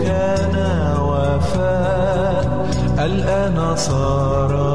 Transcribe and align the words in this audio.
كان 0.00 0.56
وفاء 1.00 2.66
الآن 2.98 3.76
صار 3.76 4.65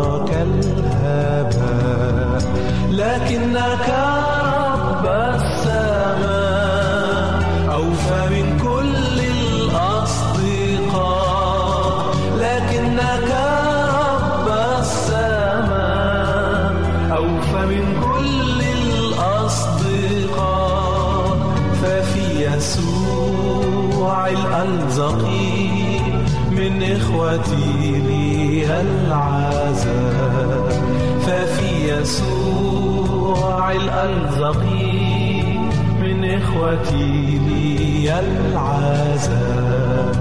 الألزقي 34.01 35.01
من 36.01 36.25
إخوتي 36.25 37.39
لي 37.47 38.19
العزاء. 38.19 40.20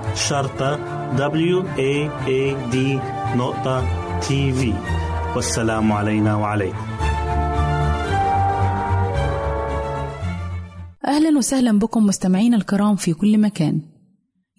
شرطة 0.15 0.77
W 1.17 1.63
A 1.77 2.09
A 2.27 2.71
D 2.73 2.75
نقطة 3.37 3.85
تي 4.19 4.53
في 4.53 4.73
والسلام 5.35 5.91
علينا 5.91 6.35
وعليكم. 6.35 6.85
أهلا 11.07 11.37
وسهلا 11.37 11.79
بكم 11.79 12.05
مستمعين 12.05 12.53
الكرام 12.53 12.95
في 12.95 13.13
كل 13.13 13.37
مكان. 13.37 13.81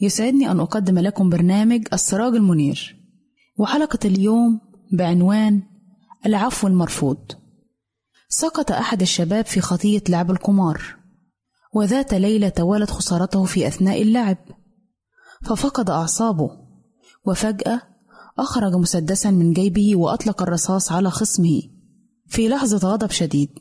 يسعدني 0.00 0.50
أن 0.50 0.60
أقدم 0.60 0.98
لكم 0.98 1.30
برنامج 1.30 1.86
السراج 1.92 2.34
المنير. 2.34 2.96
وحلقة 3.58 3.98
اليوم 4.04 4.60
بعنوان 4.92 5.62
العفو 6.26 6.66
المرفوض. 6.66 7.32
سقط 8.28 8.72
أحد 8.72 9.00
الشباب 9.00 9.44
في 9.46 9.60
خطية 9.60 10.02
لعب 10.08 10.30
القمار 10.30 10.82
وذات 11.74 12.14
ليلة 12.14 12.48
توالت 12.48 12.90
خسارته 12.90 13.44
في 13.44 13.66
أثناء 13.66 14.02
اللعب. 14.02 14.36
ففقد 15.44 15.90
أعصابه 15.90 16.50
وفجأة 17.24 17.82
أخرج 18.38 18.74
مسدسا 18.74 19.30
من 19.30 19.52
جيبه 19.52 19.96
وأطلق 19.96 20.42
الرصاص 20.42 20.92
على 20.92 21.10
خصمه. 21.10 21.62
في 22.26 22.48
لحظة 22.48 22.88
غضب 22.88 23.10
شديد 23.10 23.58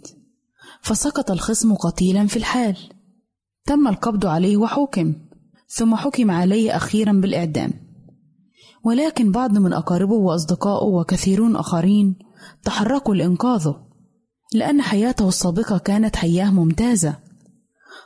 فسقط 0.81 1.31
الخصم 1.31 1.73
قتيلا 1.75 2.27
في 2.27 2.37
الحال. 2.37 2.77
تم 3.65 3.87
القبض 3.87 4.25
عليه 4.25 4.57
وحكم 4.57 5.13
ثم 5.67 5.95
حكم 5.95 6.31
عليه 6.31 6.75
أخيرا 6.75 7.11
بالإعدام. 7.11 7.73
ولكن 8.83 9.31
بعض 9.31 9.57
من 9.57 9.73
أقاربه 9.73 10.15
وأصدقائه 10.15 10.85
وكثيرون 10.85 11.55
آخرين 11.55 12.15
تحركوا 12.63 13.15
لإنقاذه 13.15 13.75
لأن 14.53 14.81
حياته 14.81 15.27
السابقة 15.27 15.77
كانت 15.77 16.15
حياة 16.15 16.51
ممتازة. 16.51 17.15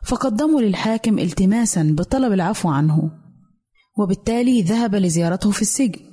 فقدموا 0.04 0.62
للحاكم 0.62 1.20
التماسا 1.20 1.96
بطلب 1.98 2.34
العفو 2.34 2.70
عنه. 2.70 3.25
وبالتالي 3.98 4.62
ذهب 4.62 4.96
لزيارته 4.96 5.52
في 5.52 5.62
السجن. 5.62 6.12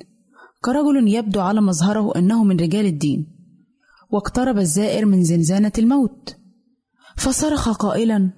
كرجل 0.64 1.08
يبدو 1.08 1.40
على 1.40 1.60
مظهره 1.60 2.12
أنه 2.16 2.44
من 2.44 2.60
رجال 2.60 2.86
الدين 2.86 3.26
واقترب 4.10 4.58
الزائر 4.58 5.06
من 5.06 5.24
زنزانة 5.24 5.72
الموت. 5.78 6.36
فصرخ 7.16 7.68
قائلا 7.68 8.30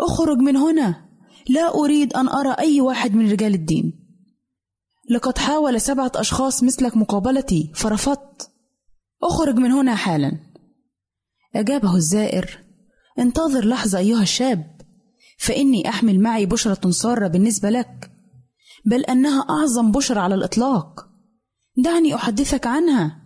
أخرج 0.00 0.38
من 0.38 0.56
هنا! 0.56 1.10
لا 1.48 1.74
أريد 1.74 2.12
أن 2.12 2.28
أرى 2.28 2.50
أي 2.58 2.80
واحد 2.80 3.14
من 3.14 3.30
رجال 3.30 3.54
الدين. 3.54 3.92
لقد 5.10 5.38
حاول 5.38 5.80
سبعة 5.80 6.12
أشخاص 6.14 6.62
مثلك 6.62 6.96
مقابلتي 6.96 7.72
فرفضت. 7.74 8.50
أخرج 9.22 9.54
من 9.54 9.72
هنا 9.72 9.94
حالا. 9.94 10.32
أجابه 11.56 11.96
الزائر 11.96 12.58
انتظر 13.18 13.64
لحظة 13.64 13.98
أيها 13.98 14.22
الشاب 14.22 14.80
فإني 15.38 15.88
أحمل 15.88 16.20
معي 16.20 16.46
بشرة 16.46 16.90
سارة 16.90 17.28
بالنسبة 17.28 17.70
لك. 17.70 18.09
بل 18.86 19.04
أنها 19.04 19.40
أعظم 19.40 19.92
بشرى 19.92 20.20
على 20.20 20.34
الإطلاق. 20.34 21.08
دعني 21.76 22.14
أحدثك 22.14 22.66
عنها. 22.66 23.20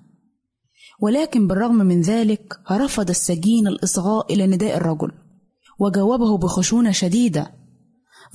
ولكن 1.00 1.48
بالرغم 1.48 1.74
من 1.74 2.00
ذلك 2.00 2.60
رفض 2.70 3.10
السجين 3.10 3.66
الإصغاء 3.66 4.32
إلى 4.32 4.46
نداء 4.46 4.76
الرجل 4.76 5.12
وجاوبه 5.78 6.38
بخشونة 6.38 6.90
شديدة 6.90 7.54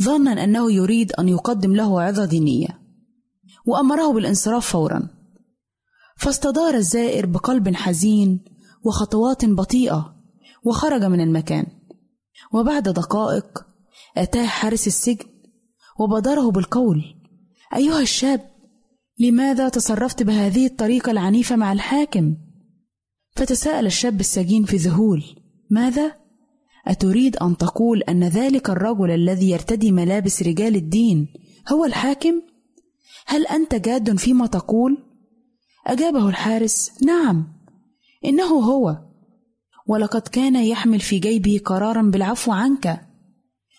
ظنا 0.01 0.43
أنه 0.43 0.71
يريد 0.71 1.11
أن 1.11 1.29
يقدم 1.29 1.75
له 1.75 2.01
عظة 2.01 2.25
دينية 2.25 2.79
وأمره 3.65 4.13
بالانصراف 4.13 4.71
فورا. 4.71 5.09
فاستدار 6.17 6.73
الزائر 6.73 7.25
بقلب 7.25 7.75
حزين 7.75 8.39
وخطوات 8.83 9.45
بطيئة 9.45 10.15
وخرج 10.63 11.03
من 11.03 11.21
المكان. 11.21 11.65
وبعد 12.53 12.83
دقائق 12.89 13.65
أتاه 14.17 14.45
حارس 14.45 14.87
السجن 14.87 15.25
وبادره 15.99 16.51
بالقول. 16.51 17.03
أيها 17.75 18.01
الشاب 18.01 18.41
لماذا 19.19 19.69
تصرفت 19.69 20.23
بهذه 20.23 20.65
الطريقة 20.65 21.11
العنيفة 21.11 21.55
مع 21.55 21.73
الحاكم؟ 21.73 22.35
فتساءل 23.35 23.85
الشاب 23.85 24.19
السجين 24.19 24.63
في 24.63 24.77
ذهول 24.77 25.23
ماذا؟ 25.69 26.15
أتريد 26.87 27.37
أن 27.37 27.57
تقول 27.57 28.01
أن 28.03 28.23
ذلك 28.23 28.69
الرجل 28.69 29.11
الذي 29.11 29.49
يرتدي 29.49 29.91
ملابس 29.91 30.43
رجال 30.43 30.75
الدين 30.75 31.27
هو 31.71 31.85
الحاكم؟ 31.85 32.41
هل 33.25 33.47
أنت 33.47 33.75
جاد 33.75 34.17
فيما 34.17 34.47
تقول؟ 34.47 34.97
أجابه 35.87 36.29
الحارس 36.29 36.91
نعم 37.03 37.47
إنه 38.25 38.45
هو 38.45 38.97
ولقد 39.87 40.21
كان 40.21 40.55
يحمل 40.55 40.99
في 40.99 41.19
جيبه 41.19 41.61
قرارا 41.65 42.01
بالعفو 42.01 42.51
عنك 42.51 43.01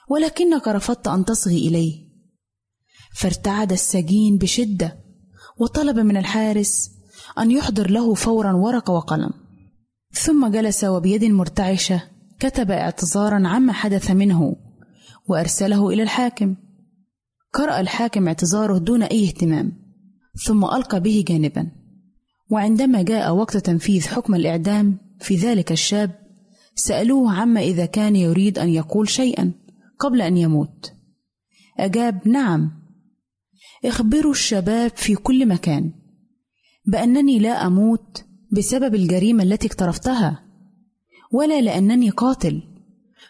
ولكنك 0.08 0.68
رفضت 0.68 1.08
أن 1.08 1.24
تصغي 1.24 1.68
إليه. 1.68 2.09
فارتعد 3.14 3.72
السجين 3.72 4.38
بشدة 4.38 4.96
وطلب 5.58 5.98
من 5.98 6.16
الحارس 6.16 6.90
أن 7.38 7.50
يحضر 7.50 7.90
له 7.90 8.14
فورا 8.14 8.52
ورقه 8.52 8.92
وقلم. 8.92 9.30
ثم 10.12 10.48
جلس 10.50 10.84
وبيد 10.84 11.24
مرتعشة 11.24 12.02
كتب 12.40 12.70
اعتذارا 12.70 13.48
عما 13.48 13.72
حدث 13.72 14.10
منه 14.10 14.56
وأرسله 15.28 15.88
إلى 15.88 16.02
الحاكم. 16.02 16.56
قرأ 17.52 17.80
الحاكم 17.80 18.26
اعتذاره 18.26 18.78
دون 18.78 19.02
أي 19.02 19.24
اهتمام 19.24 19.72
ثم 20.44 20.64
ألقى 20.64 21.00
به 21.00 21.24
جانبا. 21.28 21.70
وعندما 22.50 23.02
جاء 23.02 23.34
وقت 23.34 23.56
تنفيذ 23.56 24.08
حكم 24.08 24.34
الإعدام 24.34 24.98
في 25.20 25.36
ذلك 25.36 25.72
الشاب 25.72 26.10
سألوه 26.74 27.32
عما 27.32 27.60
إذا 27.60 27.86
كان 27.86 28.16
يريد 28.16 28.58
أن 28.58 28.68
يقول 28.68 29.08
شيئا 29.08 29.52
قبل 29.98 30.22
أن 30.22 30.36
يموت. 30.36 30.92
أجاب 31.78 32.28
نعم. 32.28 32.79
اخبروا 33.84 34.32
الشباب 34.32 34.90
في 34.96 35.14
كل 35.14 35.48
مكان 35.48 35.92
بأنني 36.86 37.38
لا 37.38 37.66
أموت 37.66 38.24
بسبب 38.52 38.94
الجريمة 38.94 39.42
التي 39.42 39.66
اقترفتها 39.66 40.42
ولا 41.32 41.60
لأنني 41.60 42.10
قاتل 42.10 42.62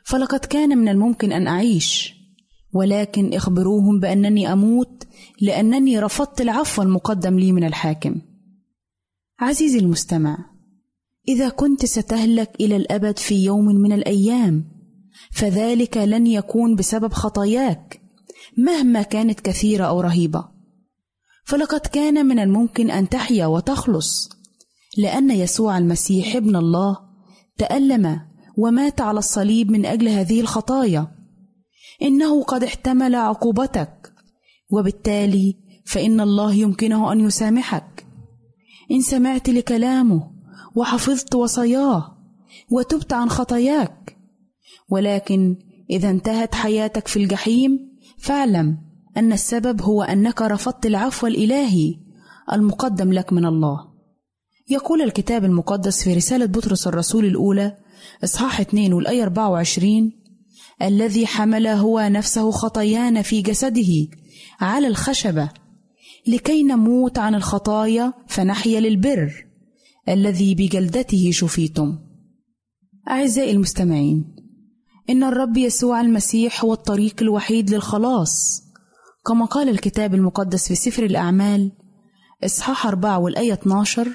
فلقد 0.04 0.38
كان 0.38 0.78
من 0.78 0.88
الممكن 0.88 1.32
أن 1.32 1.46
أعيش 1.46 2.14
ولكن 2.72 3.34
اخبروهم 3.34 4.00
بأنني 4.00 4.52
أموت 4.52 5.06
لأنني 5.40 5.98
رفضت 5.98 6.40
العفو 6.40 6.82
المقدم 6.82 7.38
لي 7.38 7.52
من 7.52 7.64
الحاكم. 7.64 8.20
عزيزي 9.40 9.78
المستمع 9.78 10.38
إذا 11.28 11.48
كنت 11.48 11.84
ستهلك 11.84 12.50
إلى 12.60 12.76
الأبد 12.76 13.18
في 13.18 13.44
يوم 13.44 13.64
من 13.64 13.92
الأيام 13.92 14.64
فذلك 15.32 15.96
لن 15.96 16.26
يكون 16.26 16.76
بسبب 16.76 17.12
خطاياك. 17.12 17.99
مهما 18.56 19.02
كانت 19.02 19.40
كثيرة 19.40 19.84
أو 19.84 20.00
رهيبة. 20.00 20.44
فلقد 21.44 21.80
كان 21.80 22.26
من 22.26 22.38
الممكن 22.38 22.90
أن 22.90 23.08
تحيا 23.08 23.46
وتخلص 23.46 24.28
لأن 24.98 25.30
يسوع 25.30 25.78
المسيح 25.78 26.36
ابن 26.36 26.56
الله 26.56 26.96
تألم 27.58 28.20
ومات 28.56 29.00
على 29.00 29.18
الصليب 29.18 29.70
من 29.70 29.86
أجل 29.86 30.08
هذه 30.08 30.40
الخطايا. 30.40 31.08
إنه 32.02 32.42
قد 32.42 32.64
احتمل 32.64 33.14
عقوبتك 33.14 34.12
وبالتالي 34.70 35.56
فإن 35.86 36.20
الله 36.20 36.54
يمكنه 36.54 37.12
أن 37.12 37.20
يسامحك. 37.20 38.06
إن 38.90 39.00
سمعت 39.00 39.48
لكلامه 39.48 40.30
وحفظت 40.74 41.34
وصاياه 41.34 42.16
وتبت 42.70 43.12
عن 43.12 43.30
خطاياك 43.30 44.16
ولكن 44.88 45.56
إذا 45.90 46.10
انتهت 46.10 46.54
حياتك 46.54 47.08
في 47.08 47.16
الجحيم 47.16 47.89
فاعلم 48.20 48.78
أن 49.16 49.32
السبب 49.32 49.82
هو 49.82 50.02
أنك 50.02 50.42
رفضت 50.42 50.86
العفو 50.86 51.26
الإلهي 51.26 51.94
المقدم 52.52 53.12
لك 53.12 53.32
من 53.32 53.46
الله. 53.46 53.90
يقول 54.68 55.02
الكتاب 55.02 55.44
المقدس 55.44 56.04
في 56.04 56.14
رسالة 56.14 56.46
بطرس 56.46 56.86
الرسول 56.86 57.24
الأولى 57.24 57.76
إصحاح 58.24 58.60
2 58.60 58.92
والآية 58.92 59.22
24 59.22 60.12
الذي 60.82 61.26
حمل 61.26 61.66
هو 61.66 62.00
نفسه 62.00 62.50
خطايانا 62.50 63.22
في 63.22 63.42
جسده 63.42 64.08
على 64.60 64.86
الخشبة 64.86 65.48
لكي 66.26 66.62
نموت 66.62 67.18
عن 67.18 67.34
الخطايا 67.34 68.12
فنحيا 68.26 68.80
للبر 68.80 69.46
الذي 70.08 70.54
بجلدته 70.54 71.30
شفيتم. 71.30 71.98
أعزائي 73.10 73.50
المستمعين 73.50 74.39
إن 75.10 75.24
الرب 75.24 75.56
يسوع 75.56 76.00
المسيح 76.00 76.64
هو 76.64 76.72
الطريق 76.72 77.14
الوحيد 77.22 77.70
للخلاص. 77.70 78.62
كما 79.26 79.44
قال 79.44 79.68
الكتاب 79.68 80.14
المقدس 80.14 80.68
في 80.68 80.74
سفر 80.74 81.04
الأعمال 81.04 81.72
إصحاح 82.44 82.86
4 82.86 83.18
والآية 83.18 83.52
12 83.52 84.08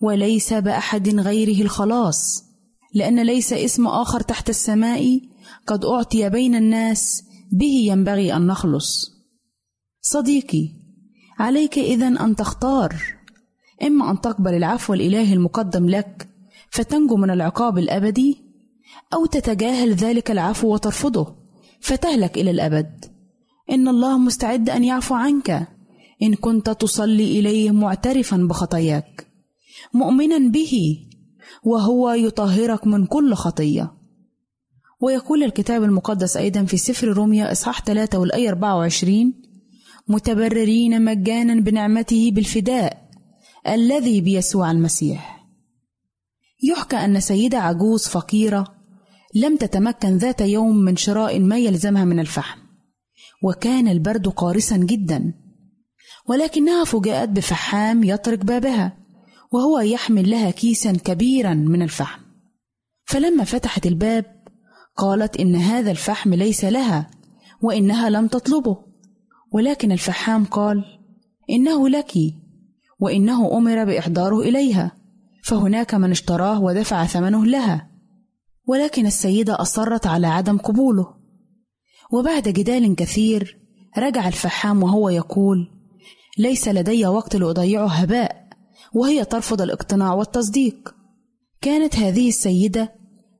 وليس 0.00 0.52
بأحد 0.52 1.08
غيره 1.08 1.62
الخلاص 1.62 2.44
لأن 2.94 3.22
ليس 3.22 3.52
اسم 3.52 3.86
آخر 3.86 4.20
تحت 4.20 4.50
السماء 4.50 5.20
قد 5.66 5.84
أعطي 5.84 6.28
بين 6.28 6.54
الناس 6.54 7.24
به 7.52 7.84
ينبغي 7.86 8.36
أن 8.36 8.46
نخلص. 8.46 9.10
صديقي 10.00 10.68
عليك 11.38 11.78
إذن 11.78 12.18
أن 12.18 12.36
تختار. 12.36 12.96
إما 13.82 14.10
أن 14.10 14.20
تقبل 14.20 14.54
العفو 14.54 14.94
الإلهي 14.94 15.34
المقدم 15.34 15.88
لك 15.88 16.28
فتنجو 16.70 17.16
من 17.16 17.30
العقاب 17.30 17.78
الأبدي 17.78 18.51
أو 19.14 19.26
تتجاهل 19.26 19.94
ذلك 19.94 20.30
العفو 20.30 20.74
وترفضه 20.74 21.34
فتهلك 21.80 22.38
إلى 22.38 22.50
الأبد. 22.50 23.04
إن 23.70 23.88
الله 23.88 24.18
مستعد 24.18 24.70
أن 24.70 24.84
يعفو 24.84 25.14
عنك. 25.14 25.68
إن 26.22 26.34
كنت 26.34 26.70
تصلي 26.70 27.38
إليه 27.38 27.70
معترفا 27.70 28.36
بخطاياك. 28.36 29.26
مؤمنا 29.94 30.38
به. 30.38 30.98
وهو 31.64 32.10
يطهرك 32.10 32.86
من 32.86 33.06
كل 33.06 33.34
خطية. 33.34 33.92
ويقول 35.00 35.42
الكتاب 35.42 35.82
المقدس 35.82 36.36
أيضا 36.36 36.64
في 36.64 36.76
سفر 36.76 37.06
روميا 37.06 37.52
إصحاح 37.52 37.84
3 37.84 38.18
والآية 38.18 38.48
24 38.48 39.34
متبررين 40.08 41.04
مجانا 41.04 41.60
بنعمته 41.60 42.30
بالفداء 42.30 43.10
الذي 43.68 44.20
بيسوع 44.20 44.70
المسيح. 44.70 45.46
يحكى 46.62 46.96
أن 46.96 47.20
سيدة 47.20 47.58
عجوز 47.58 48.08
فقيرة 48.08 48.81
لم 49.34 49.56
تتمكن 49.56 50.16
ذات 50.16 50.40
يوم 50.40 50.76
من 50.76 50.96
شراء 50.96 51.40
ما 51.40 51.58
يلزمها 51.58 52.04
من 52.04 52.20
الفحم. 52.20 52.58
وكان 53.42 53.88
البرد 53.88 54.28
قارسا 54.28 54.76
جدا. 54.76 55.34
ولكنها 56.28 56.84
فوجئت 56.84 57.28
بفحام 57.28 58.04
يطرق 58.04 58.44
بابها 58.44 58.96
وهو 59.52 59.80
يحمل 59.80 60.30
لها 60.30 60.50
كيسا 60.50 60.92
كبيرا 60.92 61.54
من 61.54 61.82
الفحم. 61.82 62.20
فلما 63.04 63.44
فتحت 63.44 63.86
الباب 63.86 64.24
قالت 64.96 65.36
إن 65.36 65.56
هذا 65.56 65.90
الفحم 65.90 66.34
ليس 66.34 66.64
لها 66.64 67.10
وإنها 67.62 68.10
لم 68.10 68.26
تطلبه. 68.26 68.76
ولكن 69.52 69.92
الفحام 69.92 70.44
قال 70.44 70.84
إنه 71.50 71.88
لك 71.88 72.12
وإنه 73.00 73.56
أمر 73.56 73.84
بإحضاره 73.84 74.40
إليها. 74.40 74.92
فهناك 75.44 75.94
من 75.94 76.10
اشتراه 76.10 76.60
ودفع 76.62 77.06
ثمنه 77.06 77.46
لها. 77.46 77.91
ولكن 78.66 79.06
السيدة 79.06 79.60
أصرت 79.60 80.06
على 80.06 80.26
عدم 80.26 80.58
قبوله. 80.58 81.14
وبعد 82.12 82.48
جدال 82.48 82.96
كثير 82.96 83.58
رجع 83.98 84.28
الفحام 84.28 84.82
وهو 84.82 85.08
يقول 85.08 85.70
ليس 86.38 86.68
لدي 86.68 87.06
وقت 87.06 87.36
لأضيعه 87.36 87.86
هباء 87.86 88.48
وهي 88.94 89.24
ترفض 89.24 89.62
الاقتناع 89.62 90.14
والتصديق. 90.14 90.94
كانت 91.60 91.96
هذه 91.96 92.28
السيدة 92.28 92.92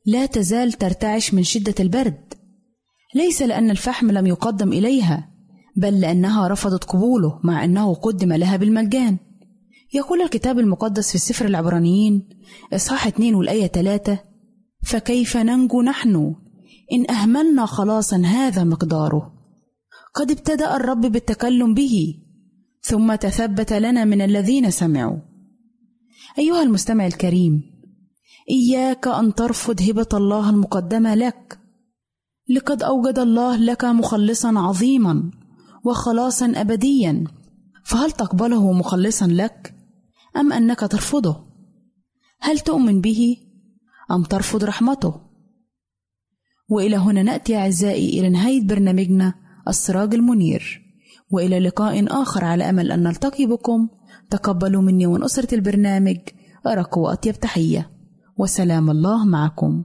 لا 0.06 0.26
تزال 0.26 0.72
ترتعش 0.72 1.34
من 1.34 1.42
شدة 1.42 1.74
البرد. 1.80 2.34
ليس 3.14 3.42
لأن 3.42 3.70
الفحم 3.70 4.10
لم 4.10 4.26
يقدم 4.26 4.72
إليها 4.72 5.28
بل 5.76 6.00
لأنها 6.00 6.48
رفضت 6.48 6.84
قبوله 6.84 7.40
مع 7.44 7.64
أنه 7.64 7.94
قدم 7.94 8.32
لها 8.32 8.56
بالمجان. 8.56 9.18
يقول 9.94 10.22
الكتاب 10.22 10.58
المقدس 10.58 11.08
في 11.08 11.14
السفر 11.14 11.46
العبرانيين 11.46 12.28
إصحاح 12.72 13.06
2 13.06 13.34
والآية 13.34 13.66
3 13.66 14.18
فكيف 14.82 15.36
ننجو 15.36 15.82
نحن؟ 15.82 16.34
إن 16.92 17.10
أهملنا 17.10 17.66
خلاصا 17.66 18.16
هذا 18.16 18.64
مقداره. 18.64 19.32
قد 20.14 20.30
ابتدأ 20.30 20.76
الرب 20.76 21.00
بالتكلم 21.00 21.74
به 21.74 22.14
ثم 22.82 23.14
تثبت 23.14 23.72
لنا 23.72 24.04
من 24.04 24.22
الذين 24.22 24.70
سمعوا. 24.70 25.18
أيها 26.38 26.62
المستمع 26.62 27.06
الكريم 27.06 27.62
إياك 28.50 29.08
أن 29.08 29.34
ترفض 29.34 29.82
هبة 29.82 30.08
الله 30.14 30.50
المقدمة 30.50 31.14
لك. 31.14 31.58
لقد 32.48 32.82
أوجد 32.82 33.18
الله 33.18 33.56
لك 33.56 33.84
مخلصا 33.84 34.58
عظيما 34.58 35.30
وخلاصا 35.84 36.52
أبديا. 36.56 37.24
فهل 37.84 38.10
تقبله 38.10 38.72
مخلصا 38.72 39.26
لك 39.26 39.74
أم 40.36 40.52
أنك 40.52 40.80
ترفضه؟ 40.80 41.36
هل 42.40 42.58
تؤمن 42.58 43.00
به؟ 43.00 43.36
أم 44.12 44.22
ترفض 44.22 44.64
رحمته؟ 44.64 45.20
وإلى 46.68 46.96
هنا 46.96 47.22
نأتي 47.22 47.56
أعزائي 47.56 48.20
إلى 48.20 48.28
نهاية 48.28 48.66
برنامجنا 48.66 49.34
السراج 49.68 50.14
المنير 50.14 50.82
وإلى 51.30 51.58
لقاء 51.58 52.22
آخر 52.22 52.44
على 52.44 52.70
أمل 52.70 52.92
أن 52.92 53.02
نلتقي 53.02 53.46
بكم. 53.46 53.88
تقبلوا 54.30 54.82
مني 54.82 55.06
ومن 55.06 55.24
أسرة 55.24 55.54
البرنامج 55.54 56.18
أرق 56.66 56.98
وأطيب 56.98 57.34
تحية. 57.34 57.90
وسلام 58.38 58.90
الله 58.90 59.24
معكم. 59.24 59.84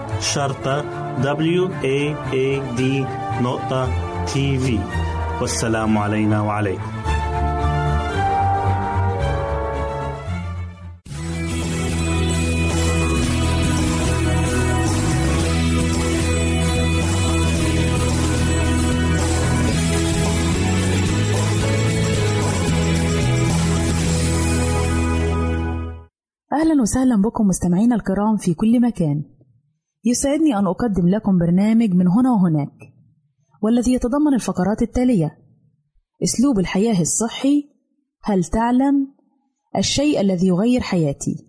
شرطة 0.21 0.81
W 1.21 1.69
A 1.83 2.15
A 2.31 2.77
D 2.77 2.81
نقطة 3.41 3.89
TV 4.25 4.79
والسلام 5.41 5.97
علينا 5.97 6.41
وعليكم. 6.41 6.81
أهلا 26.53 26.81
وسهلا 26.81 27.21
بكم 27.21 27.47
مستمعينا 27.47 27.95
الكرام 27.95 28.37
في 28.37 28.53
كل 28.53 28.81
مكان. 28.81 29.23
يسعدني 30.03 30.57
أن 30.57 30.67
أقدم 30.67 31.07
لكم 31.07 31.37
برنامج 31.37 31.89
من 31.93 32.07
هنا 32.07 32.31
وهناك 32.31 32.93
والذي 33.61 33.93
يتضمن 33.93 34.33
الفقرات 34.33 34.81
التالية 34.81 35.37
أسلوب 36.23 36.59
الحياة 36.59 37.01
الصحي 37.01 37.69
هل 38.23 38.43
تعلم 38.43 39.07
الشيء 39.77 40.21
الذي 40.21 40.47
يغير 40.47 40.81
حياتي؟ 40.81 41.47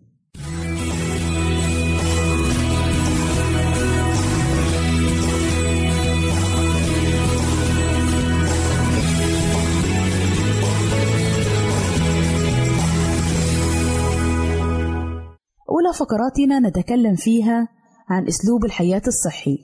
أولى 15.70 15.92
فقراتنا 15.98 16.58
نتكلم 16.68 17.14
فيها 17.16 17.82
عن 18.08 18.26
أسلوب 18.26 18.64
الحياة 18.64 19.02
الصحي. 19.06 19.58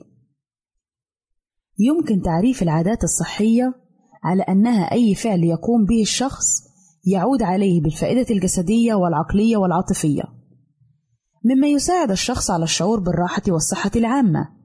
يمكن 1.79 2.21
تعريف 2.21 2.63
العادات 2.63 3.03
الصحية 3.03 3.73
على 4.23 4.43
أنها 4.43 4.91
أي 4.91 5.15
فعل 5.15 5.43
يقوم 5.43 5.85
به 5.85 6.01
الشخص 6.01 6.45
يعود 7.05 7.43
عليه 7.43 7.81
بالفائدة 7.81 8.35
الجسدية 8.35 8.93
والعقلية 8.93 9.57
والعاطفية، 9.57 10.23
مما 11.45 11.67
يساعد 11.67 12.11
الشخص 12.11 12.51
على 12.51 12.63
الشعور 12.63 12.99
بالراحة 12.99 13.41
والصحة 13.47 13.91
العامة. 13.95 14.59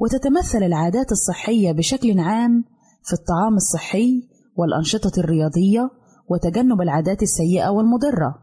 وتتمثل 0.00 0.62
العادات 0.62 1.12
الصحية 1.12 1.72
بشكل 1.72 2.18
عام 2.18 2.64
في 3.04 3.12
الطعام 3.12 3.54
الصحي 3.56 4.28
والأنشطة 4.56 5.20
الرياضية 5.20 5.90
وتجنب 6.30 6.80
العادات 6.80 7.22
السيئة 7.22 7.68
والمضرة. 7.68 8.34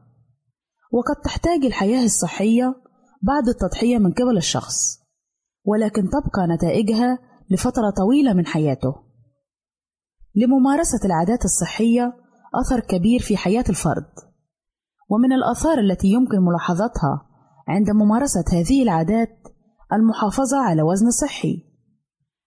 وقد 0.91 1.15
تحتاج 1.23 1.65
الحياة 1.65 2.03
الصحية 2.03 2.75
بعض 3.21 3.47
التضحية 3.47 3.97
من 3.97 4.11
قبل 4.11 4.37
الشخص، 4.37 4.99
ولكن 5.65 6.01
تبقى 6.09 6.47
نتائجها 6.55 7.19
لفترة 7.49 7.89
طويلة 7.89 8.33
من 8.33 8.45
حياته. 8.45 8.95
لممارسة 10.35 10.99
العادات 11.05 11.45
الصحية 11.45 12.13
أثر 12.55 12.79
كبير 12.79 13.19
في 13.19 13.37
حياة 13.37 13.63
الفرد، 13.69 14.09
ومن 15.09 15.33
الآثار 15.33 15.79
التي 15.79 16.07
يمكن 16.07 16.41
ملاحظتها 16.41 17.27
عند 17.67 17.89
ممارسة 17.89 18.45
هذه 18.51 18.83
العادات 18.83 19.37
المحافظة 19.93 20.57
على 20.57 20.81
وزن 20.81 21.09
صحي، 21.09 21.63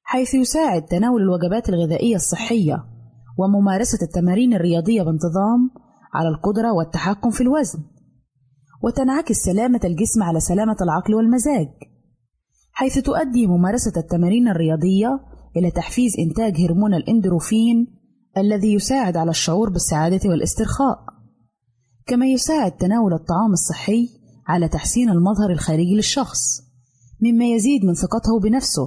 حيث 0.02 0.34
يساعد 0.34 0.82
تناول 0.82 1.22
الوجبات 1.22 1.68
الغذائية 1.68 2.16
الصحية 2.16 2.84
وممارسة 3.38 3.98
التمارين 4.02 4.54
الرياضية 4.54 5.02
بانتظام 5.02 5.70
على 6.14 6.28
القدرة 6.28 6.72
والتحكم 6.72 7.30
في 7.30 7.40
الوزن. 7.40 7.78
وتنعكس 8.82 9.36
سلامة 9.36 9.80
الجسم 9.84 10.22
على 10.22 10.40
سلامة 10.40 10.76
العقل 10.82 11.14
والمزاج، 11.14 11.68
حيث 12.72 12.98
تؤدي 12.98 13.46
ممارسة 13.46 13.92
التمارين 13.96 14.48
الرياضية 14.48 15.20
إلى 15.56 15.70
تحفيز 15.70 16.12
إنتاج 16.18 16.60
هرمون 16.60 16.94
الإندروفين 16.94 17.86
الذي 18.36 18.72
يساعد 18.72 19.16
على 19.16 19.30
الشعور 19.30 19.70
بالسعادة 19.70 20.30
والاسترخاء، 20.30 20.98
كما 22.06 22.26
يساعد 22.26 22.72
تناول 22.72 23.12
الطعام 23.12 23.52
الصحي 23.52 24.08
على 24.46 24.68
تحسين 24.68 25.10
المظهر 25.10 25.50
الخارجي 25.50 25.94
للشخص، 25.96 26.38
مما 27.22 27.44
يزيد 27.44 27.84
من 27.84 27.94
ثقته 27.94 28.40
بنفسه، 28.42 28.86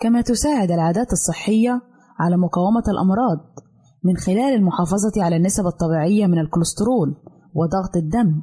كما 0.00 0.20
تساعد 0.20 0.70
العادات 0.70 1.12
الصحية 1.12 1.80
على 2.18 2.36
مقاومة 2.36 2.82
الأمراض 2.88 3.38
من 4.04 4.16
خلال 4.16 4.54
المحافظة 4.54 5.12
على 5.24 5.36
النسب 5.36 5.66
الطبيعية 5.66 6.26
من 6.26 6.38
الكوليسترول 6.38 7.16
وضغط 7.54 7.96
الدم. 7.96 8.42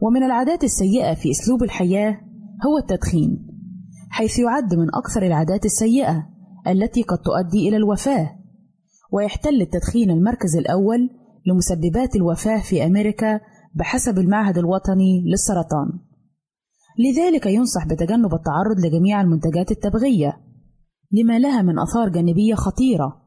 ومن 0.00 0.22
العادات 0.22 0.64
السيئة 0.64 1.14
في 1.14 1.30
أسلوب 1.30 1.62
الحياة 1.62 2.20
هو 2.66 2.78
التدخين، 2.78 3.46
حيث 4.10 4.38
يعد 4.38 4.74
من 4.74 4.94
أكثر 4.94 5.22
العادات 5.22 5.64
السيئة 5.64 6.26
التي 6.66 7.02
قد 7.02 7.18
تؤدي 7.18 7.68
إلى 7.68 7.76
الوفاة، 7.76 8.30
ويحتل 9.12 9.60
التدخين 9.60 10.10
المركز 10.10 10.56
الأول 10.56 11.10
لمسببات 11.46 12.16
الوفاة 12.16 12.60
في 12.60 12.86
أمريكا 12.86 13.40
بحسب 13.74 14.18
المعهد 14.18 14.58
الوطني 14.58 15.24
للسرطان. 15.26 15.88
لذلك 16.98 17.46
ينصح 17.46 17.86
بتجنب 17.86 18.34
التعرض 18.34 18.78
لجميع 18.84 19.20
المنتجات 19.20 19.70
التبغية، 19.70 20.40
لما 21.12 21.38
لها 21.38 21.62
من 21.62 21.78
آثار 21.78 22.08
جانبية 22.08 22.54
خطيرة 22.54 23.22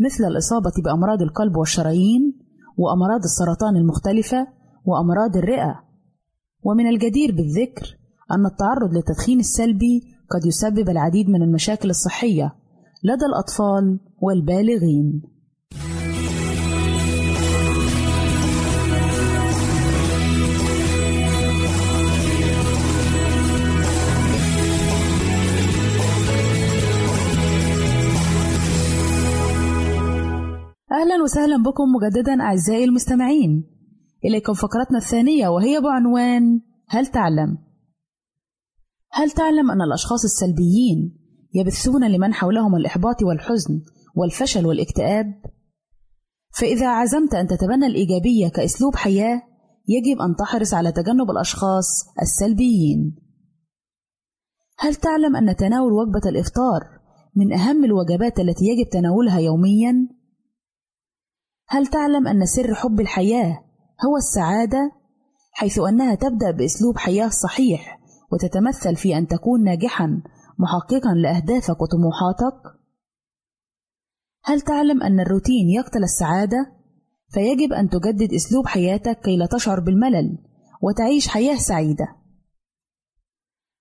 مثل 0.00 0.24
الإصابة 0.24 0.72
بأمراض 0.84 1.22
القلب 1.22 1.56
والشرايين، 1.56 2.38
وأمراض 2.78 3.20
السرطان 3.24 3.76
المختلفة، 3.76 4.46
وأمراض 4.84 5.36
الرئة. 5.36 5.85
ومن 6.62 6.86
الجدير 6.86 7.32
بالذكر 7.32 7.96
أن 8.30 8.46
التعرض 8.46 8.94
للتدخين 8.94 9.38
السلبي 9.40 10.02
قد 10.30 10.46
يسبب 10.46 10.88
العديد 10.88 11.28
من 11.28 11.42
المشاكل 11.42 11.90
الصحية 11.90 12.54
لدى 13.04 13.26
الأطفال 13.26 14.00
والبالغين. 14.22 15.22
أهلا 30.92 31.22
وسهلا 31.22 31.62
بكم 31.62 31.84
مجددا 31.84 32.42
أعزائي 32.42 32.84
المستمعين 32.84 33.75
إليكم 34.26 34.52
فقرتنا 34.52 34.98
الثانية 34.98 35.48
وهي 35.48 35.80
بعنوان 35.80 36.60
هل 36.88 37.06
تعلم؟ 37.06 37.58
هل 39.12 39.30
تعلم 39.30 39.70
أن 39.70 39.82
الأشخاص 39.82 40.24
السلبيين 40.24 41.18
يبثون 41.54 42.10
لمن 42.10 42.34
حولهم 42.34 42.76
الإحباط 42.76 43.22
والحزن 43.22 43.82
والفشل 44.16 44.66
والاكتئاب؟ 44.66 45.42
فإذا 46.60 46.88
عزمت 46.88 47.34
أن 47.34 47.46
تتبنى 47.46 47.86
الإيجابية 47.86 48.48
كأسلوب 48.48 48.96
حياة 48.96 49.42
يجب 49.88 50.20
أن 50.20 50.36
تحرص 50.36 50.74
على 50.74 50.92
تجنب 50.92 51.30
الأشخاص 51.30 51.86
السلبيين. 52.22 53.16
هل 54.78 54.94
تعلم 54.94 55.36
أن 55.36 55.56
تناول 55.56 55.92
وجبة 55.92 56.28
الإفطار 56.28 56.80
من 57.36 57.52
أهم 57.52 57.84
الوجبات 57.84 58.40
التي 58.40 58.64
يجب 58.64 58.90
تناولها 58.90 59.38
يوميًا؟ 59.38 60.08
هل 61.68 61.86
تعلم 61.86 62.28
أن 62.28 62.46
سر 62.46 62.74
حب 62.74 63.00
الحياة 63.00 63.65
هو 64.04 64.16
السعادة؟ 64.16 64.92
حيث 65.52 65.78
أنها 65.78 66.14
تبدأ 66.14 66.50
بأسلوب 66.50 66.98
حياة 66.98 67.28
صحيح 67.28 68.00
وتتمثل 68.32 68.96
في 68.96 69.18
أن 69.18 69.26
تكون 69.26 69.64
ناجحًا 69.64 70.22
محققًا 70.58 71.14
لأهدافك 71.14 71.82
وطموحاتك؟ 71.82 72.76
هل 74.44 74.60
تعلم 74.60 75.02
أن 75.02 75.20
الروتين 75.20 75.70
يقتل 75.70 76.02
السعادة؟ 76.02 76.72
فيجب 77.28 77.72
أن 77.72 77.88
تجدد 77.88 78.32
أسلوب 78.32 78.66
حياتك 78.66 79.20
كي 79.20 79.36
لا 79.36 79.46
تشعر 79.46 79.80
بالملل 79.80 80.38
وتعيش 80.82 81.28
حياة 81.28 81.56
سعيدة. 81.56 82.16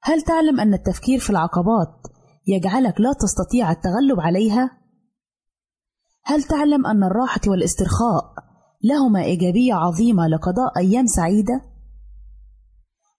هل 0.02 0.22
تعلم 0.22 0.60
أن 0.60 0.74
التفكير 0.74 1.20
في 1.20 1.30
العقبات 1.30 2.08
يجعلك 2.48 3.02
لا 3.02 3.14
تستطيع 3.14 3.72
التغلب 3.72 4.20
عليها؟ 4.20 4.78
هل 6.24 6.44
تعلم 6.44 6.86
أن 6.86 7.04
الراحة 7.04 7.42
والإسترخاء 7.48 8.45
لهما 8.86 9.24
إيجابية 9.24 9.74
عظيمة 9.74 10.28
لقضاء 10.28 10.78
أيام 10.78 11.06
سعيدة؟ 11.06 11.62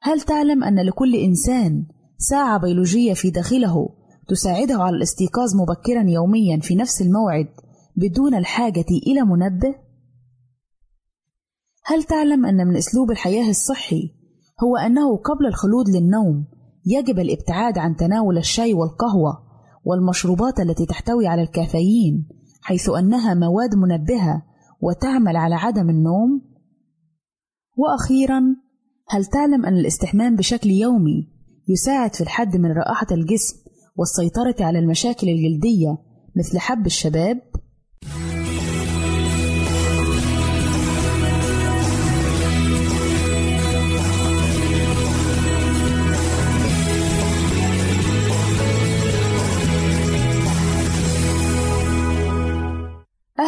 هل 0.02 0.20
تعلم 0.20 0.64
أن 0.64 0.87
لكل 0.87 1.14
إنسان 1.14 1.87
ساعة 2.18 2.59
بيولوجية 2.59 3.14
في 3.14 3.31
داخله 3.31 3.88
تساعده 4.29 4.83
على 4.83 4.96
الاستيقاظ 4.96 5.57
مبكرا 5.57 6.11
يوميا 6.11 6.61
في 6.61 6.74
نفس 6.74 7.02
الموعد 7.02 7.48
بدون 7.96 8.35
الحاجة 8.35 8.85
إلى 9.07 9.20
منبه؟ 9.20 9.74
هل 11.85 12.05
تعلم 12.05 12.46
أن 12.46 12.66
من 12.66 12.76
أسلوب 12.76 13.11
الحياة 13.11 13.50
الصحي 13.50 14.11
هو 14.62 14.76
أنه 14.76 15.16
قبل 15.16 15.46
الخلود 15.46 15.88
للنوم 15.88 16.46
يجب 16.87 17.18
الابتعاد 17.18 17.79
عن 17.79 17.96
تناول 17.96 18.38
الشاي 18.38 18.74
والقهوة 18.74 19.46
والمشروبات 19.85 20.61
التي 20.61 20.87
تحتوي 20.87 21.26
على 21.26 21.42
الكافيين 21.42 22.29
حيث 22.62 22.90
أنها 22.90 23.35
مواد 23.35 23.74
منبهة 23.74 24.42
وتعمل 24.81 25.37
على 25.37 25.55
عدم 25.55 25.91
النوم؟ 25.91 26.43
وأخيرا 27.77 28.43
هل 29.09 29.25
تعلم 29.25 29.67
أن 29.67 29.75
الاستحمام 29.75 30.37
بشكل 30.37 30.71
يومي 30.71 31.29
يساعد 31.69 32.15
في 32.15 32.21
الحد 32.21 32.57
من 32.57 32.73
رائحة 32.73 33.07
الجسم 33.12 33.57
والسيطرة 33.97 34.55
على 34.61 34.79
المشاكل 34.79 35.29
الجلدية 35.29 35.99
مثل 36.37 36.59
حب 36.59 36.87
الشباب؟ 36.87 37.43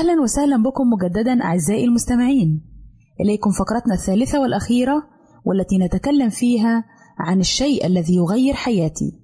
وسهلا 0.06 0.62
بكم 0.62 0.90
مجددا 0.90 1.44
أعزائي 1.44 1.84
المستمعين. 1.84 2.64
إليكم 3.20 3.50
فقرتنا 3.50 3.94
الثالثة 3.94 4.40
والأخيرة 4.40 5.02
والتي 5.44 5.78
نتكلم 5.78 6.28
فيها 6.28 6.84
عن 7.18 7.40
الشيء 7.40 7.86
الذي 7.86 8.16
يغير 8.16 8.54
حياتي. 8.54 9.20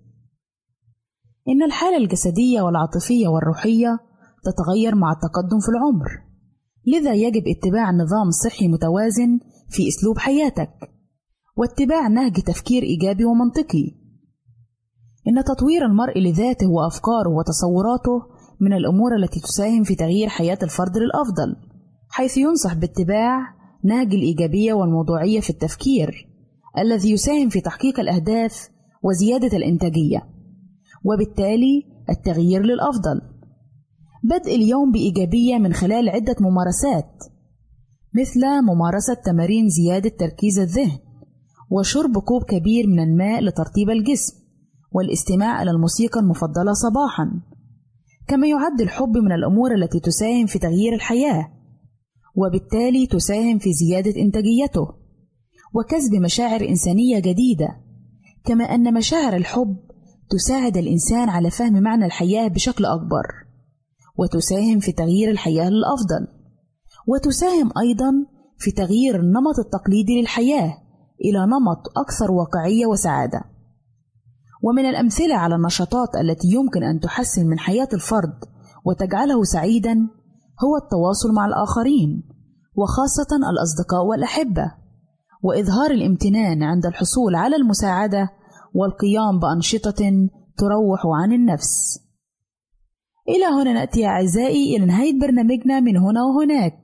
إن 1.48 1.62
الحالة 1.62 1.96
الجسدية 1.96 2.62
والعاطفية 2.62 3.28
والروحية 3.28 3.98
تتغير 4.44 4.94
مع 4.94 5.12
التقدم 5.12 5.60
في 5.60 5.68
العمر. 5.68 6.08
لذا 6.87 7.14
يجب 7.14 7.42
اتباع 7.46 7.90
نظام 7.90 8.30
صحي 8.30 8.68
متوازن 8.68 9.40
في 9.68 9.88
أسلوب 9.88 10.18
حياتك 10.18 10.70
واتباع 11.56 12.08
نهج 12.08 12.40
تفكير 12.40 12.82
إيجابي 12.82 13.24
ومنطقي. 13.24 14.04
إن 15.28 15.44
تطوير 15.44 15.87
المرء 15.87 16.18
لذاته 16.18 16.70
وأفكاره 16.70 17.30
وتصوراته 17.30 18.34
من 18.64 18.72
الأمور 18.72 19.16
التي 19.16 19.40
تساهم 19.40 19.83
في 19.83 19.94
تغيير 19.94 20.29
حياة 20.29 20.59
الفرد 20.62 20.98
للأفضل 20.98 21.57
حيث 22.09 22.37
ينصح 22.37 22.74
باتباع 22.74 23.38
نهج 23.85 24.14
الإيجابية 24.14 24.72
والموضوعية 24.72 25.40
في 25.40 25.50
التفكير 25.50 26.29
الذي 26.79 27.11
يساهم 27.11 27.48
في 27.48 27.61
تحقيق 27.61 28.00
الأهداف 28.00 28.68
وزيادة 29.03 29.57
الإنتاجية 29.57 30.22
وبالتالي 31.05 31.83
التغيير 32.11 32.62
للأفضل. 32.62 33.20
بدء 34.24 34.55
اليوم 34.55 34.92
بإيجابية 34.92 35.59
من 35.59 35.72
خلال 35.72 36.09
عدة 36.09 36.37
ممارسات 36.40 37.12
مثل 38.14 38.40
ممارسة 38.62 39.14
تمارين 39.14 39.68
زيادة 39.68 40.09
تركيز 40.18 40.59
الذهن 40.59 40.98
وشرب 41.70 42.18
كوب 42.18 42.42
كبير 42.42 42.87
من 42.87 43.00
الماء 43.00 43.40
لترطيب 43.40 43.90
الجسم 43.90 44.37
والاستماع 44.92 45.62
إلى 45.62 45.70
الموسيقى 45.70 46.20
المفضلة 46.20 46.72
صباحًا. 46.72 47.54
كما 48.28 48.46
يعد 48.46 48.80
الحب 48.80 49.16
من 49.16 49.32
الأمور 49.32 49.74
التي 49.74 50.00
تساهم 50.00 50.46
في 50.46 50.58
تغيير 50.58 50.94
الحياة 50.94 51.50
وبالتالي 52.37 53.06
تساهم 53.06 53.58
في 53.58 53.72
زيادة 53.72 54.20
إنتاجيته 54.20 54.88
وكسب 55.74 56.14
مشاعر 56.14 56.60
إنسانية 56.60 57.18
جديدة 57.18 57.68
كما 58.44 58.64
أن 58.64 58.94
مشاعر 58.94 59.37
الحب 59.37 59.76
تساعد 60.30 60.76
الإنسان 60.76 61.28
على 61.28 61.50
فهم 61.50 61.82
معنى 61.82 62.06
الحياة 62.06 62.48
بشكل 62.48 62.84
أكبر 62.84 63.26
وتساهم 64.18 64.78
في 64.78 64.92
تغيير 64.92 65.30
الحياة 65.30 65.70
للأفضل 65.70 66.26
وتساهم 67.08 67.70
أيضا 67.78 68.12
في 68.58 68.70
تغيير 68.70 69.20
النمط 69.20 69.58
التقليدي 69.58 70.20
للحياة 70.20 70.74
إلى 71.24 71.46
نمط 71.46 71.82
أكثر 71.96 72.30
واقعية 72.30 72.87
وسعادة. 72.87 73.44
ومن 74.64 74.87
الأمثلة 74.87 75.35
على 75.35 75.55
النشاطات 75.55 76.09
التي 76.20 76.48
يمكن 76.48 76.83
أن 76.83 77.00
تحسن 77.00 77.46
من 77.46 77.59
حياة 77.59 77.88
الفرد 77.94 78.38
وتجعله 78.85 79.44
سعيدا 79.44 79.94
هو 80.64 80.77
التواصل 80.85 81.33
مع 81.37 81.46
الآخرين 81.46 82.22
وخاصة 82.77 83.50
الأصدقاء 83.50 84.05
والأحبة 84.05 84.72
وإظهار 85.42 85.90
الامتنان 85.90 86.62
عند 86.62 86.87
الحصول 86.87 87.35
على 87.35 87.57
المساعدة 87.57 88.31
والقيام 88.74 89.38
بأنشطة 89.38 90.29
تروح 90.57 91.00
عن 91.22 91.33
النفس. 91.33 92.00
إلى 93.29 93.44
هنا 93.44 93.72
نأتي 93.72 94.07
أعزائي 94.07 94.77
إلى 94.77 94.87
نهاية 94.87 95.20
برنامجنا 95.20 95.81
من 95.81 95.96
هنا 95.96 96.20
وهناك. 96.24 96.79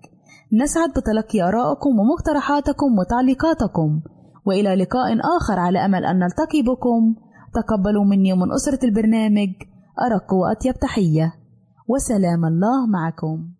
نسعد 0.63 0.91
بتلقي 0.91 1.43
آرائكم 1.43 1.91
ومقترحاتكم 1.99 2.99
وتعليقاتكم 2.99 4.01
وإلى 4.47 4.75
لقاء 4.75 5.19
آخر 5.37 5.59
على 5.59 5.85
أمل 5.85 6.05
أن 6.05 6.19
نلتقي 6.19 6.63
بكم 6.63 7.15
تقبلوا 7.55 8.05
مني 8.05 8.33
ومن 8.33 8.53
أسرة 8.53 8.85
البرنامج 8.85 9.53
أرق 10.07 10.35
وأطيب 10.35 10.75
تحية. 10.75 11.35
وسلام 11.89 12.45
الله 12.45 12.87
معكم. 12.87 13.60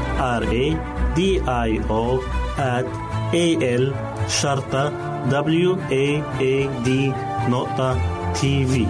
R 0.21 0.43
A 0.43 0.77
D 1.17 1.19
I 1.47 1.71
O 1.89 2.21
A 3.33 3.47
L 3.81 3.93
شرطة 4.27 4.89
W 5.29 5.75
A 5.89 6.21
A 6.39 6.85
D 6.85 6.89
نقطة 7.49 7.97
تي 8.33 8.65
في 8.65 8.87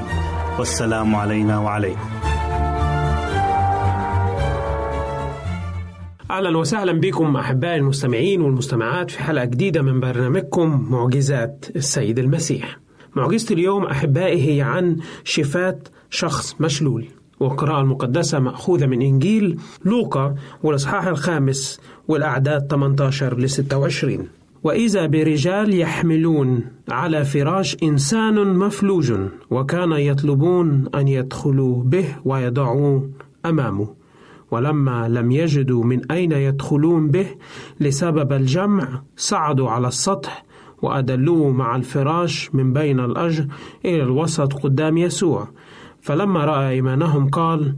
والسلام 0.60 1.16
علينا 1.16 1.60
وعليكم 1.60 2.00
أهلا 6.32 6.58
وسهلا 6.58 6.92
بكم 6.92 7.36
أحبائي 7.36 7.76
المستمعين 7.76 8.42
والمستمعات 8.42 9.12
في 9.12 9.20
حلقة 9.20 9.46
جديدة 9.46 9.82
من 9.82 10.00
برنامجكم 10.00 10.88
معجزات 10.90 11.66
السيد 11.76 12.20
المسيح. 12.20 12.80
معجزة 13.16 13.54
اليوم 13.56 13.86
أحبائي 13.86 14.56
هي 14.56 14.62
عن 14.62 14.98
شفاة 15.24 15.80
شخص 16.10 16.56
مشلول. 16.62 17.21
والقراءة 17.42 17.82
المقدسة 17.82 18.40
مأخوذة 18.40 18.86
من 18.86 19.02
إنجيل 19.02 19.60
لوقا 19.86 20.36
والإصحاح 20.64 21.08
الخامس 21.08 21.80
والأعداد 22.08 22.68
18 22.72 23.40
ل 23.40 23.50
26 23.50 24.28
وإذا 24.64 25.06
برجال 25.06 25.80
يحملون 25.80 26.66
على 26.90 27.26
فراش 27.26 27.78
إنسان 27.84 28.54
مفلوج 28.54 29.14
وكان 29.50 29.92
يطلبون 29.92 30.86
أن 30.96 31.08
يدخلوا 31.08 31.84
به 31.84 32.06
ويضعوه 32.26 33.10
أمامه. 33.46 33.88
ولما 34.52 35.10
لم 35.10 35.32
يجدوا 35.32 35.84
من 35.84 36.12
أين 36.12 36.32
يدخلون 36.32 37.08
به 37.08 37.28
لسبب 37.80 38.34
الجمع 38.34 39.02
صعدوا 39.18 39.70
على 39.70 39.88
السطح 39.88 40.46
وأدلوه 40.82 41.52
مع 41.52 41.76
الفراش 41.76 42.56
من 42.56 42.74
بين 42.74 43.00
الأجر 43.00 43.48
إلى 43.86 44.04
الوسط 44.04 44.54
قدام 44.54 44.98
يسوع. 44.98 45.48
فلما 46.02 46.46
رأى 46.46 46.70
إيمانهم 46.70 47.30
قال 47.30 47.76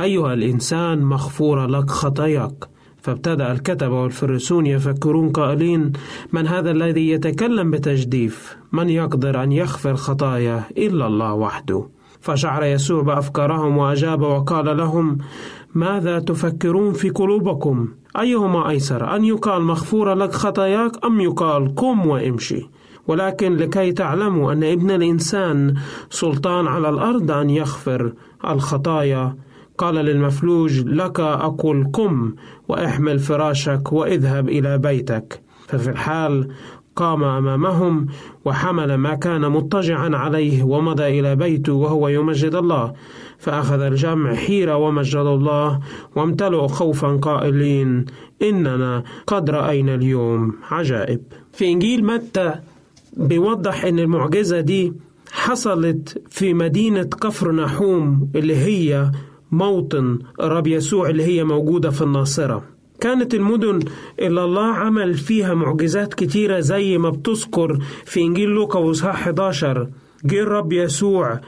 أيها 0.00 0.34
الإنسان 0.34 1.02
مغفورة 1.02 1.66
لك 1.66 1.90
خطاياك. 1.90 2.68
فابتدأ 3.02 3.52
الكتبة 3.52 4.02
والفرسون 4.02 4.66
يفكرون 4.66 5.30
قائلين 5.30 5.92
من 6.32 6.46
هذا 6.46 6.70
الذي 6.70 7.10
يتكلم 7.10 7.70
بتجديف؟ 7.70 8.56
من 8.72 8.88
يقدر 8.88 9.42
أن 9.42 9.52
يغفر 9.52 9.96
خطايا 9.96 10.64
إلا 10.78 11.06
الله 11.06 11.34
وحده؟ 11.34 11.88
فشعر 12.20 12.64
يسوع 12.64 13.02
بأفكارهم 13.02 13.76
وأجاب 13.76 14.22
وقال 14.22 14.76
لهم 14.76 15.18
ماذا 15.74 16.18
تفكرون 16.18 16.92
في 16.92 17.10
قلوبكم؟ 17.10 17.88
أيهما 18.20 18.70
أيسر 18.70 19.16
أن 19.16 19.24
يقال 19.24 19.62
مغفورة 19.62 20.14
لك 20.14 20.32
خطاياك 20.32 21.04
أم 21.04 21.20
يقال 21.20 21.74
قم 21.74 22.06
وامشي؟ 22.06 22.68
ولكن 23.08 23.56
لكي 23.56 23.92
تعلموا 23.92 24.52
أن 24.52 24.64
ابن 24.64 24.90
الإنسان 24.90 25.74
سلطان 26.10 26.66
على 26.66 26.88
الأرض 26.88 27.30
أن 27.30 27.50
يغفر 27.50 28.12
الخطايا. 28.48 29.36
قال 29.78 29.94
للمفلوج 29.94 30.80
لك 30.80 31.20
أقول 31.20 31.90
قم 31.92 32.34
وأحمل 32.68 33.18
فراشك 33.18 33.92
وإذهب 33.92 34.48
إلى 34.48 34.78
بيتك. 34.78 35.40
ففي 35.68 35.90
الحال 35.90 36.48
قام 36.96 37.24
أمامهم 37.24 38.06
وحمل 38.44 38.94
ما 38.94 39.14
كان 39.14 39.48
مضطجعا 39.50 40.16
عليه 40.16 40.62
ومضى 40.62 41.20
إلى 41.20 41.36
بيته 41.36 41.72
وهو 41.72 42.08
يمجد 42.08 42.54
الله. 42.54 42.92
فأخذ 43.38 43.80
الجمع 43.80 44.34
حيرة 44.34 44.76
ومجد 44.76 45.16
الله 45.16 45.80
وامتلؤوا 46.16 46.68
خوفا 46.68 47.08
قائلين 47.08 48.04
إننا 48.42 49.02
قد 49.26 49.50
رأينا 49.50 49.94
اليوم 49.94 50.54
عجائب. 50.70 51.20
في 51.52 51.72
إنجيل 51.72 52.04
متى 52.06 52.54
بيوضح 53.18 53.84
إن 53.84 53.98
المعجزة 53.98 54.60
دي 54.60 54.92
حصلت 55.32 56.22
في 56.30 56.54
مدينة 56.54 57.02
كفر 57.02 57.52
نحوم 57.52 58.30
اللي 58.34 58.56
هي 58.56 59.10
موطن 59.52 60.18
الرب 60.40 60.66
يسوع 60.66 61.08
اللي 61.10 61.22
هي 61.24 61.44
موجودة 61.44 61.90
في 61.90 62.02
الناصرة. 62.02 62.64
كانت 63.00 63.34
المدن 63.34 63.80
اللي 64.18 64.44
الله 64.44 64.64
عمل 64.66 65.14
فيها 65.14 65.54
معجزات 65.54 66.14
كتيرة 66.14 66.60
زي 66.60 66.98
ما 66.98 67.10
بتذكر 67.10 67.78
في 68.04 68.20
إنجيل 68.20 68.48
لوقا 68.48 68.78
وصحاح 68.78 69.14
11 69.20 69.88
جه 70.24 70.42
الرب 70.42 70.72
يسوع 70.72 71.40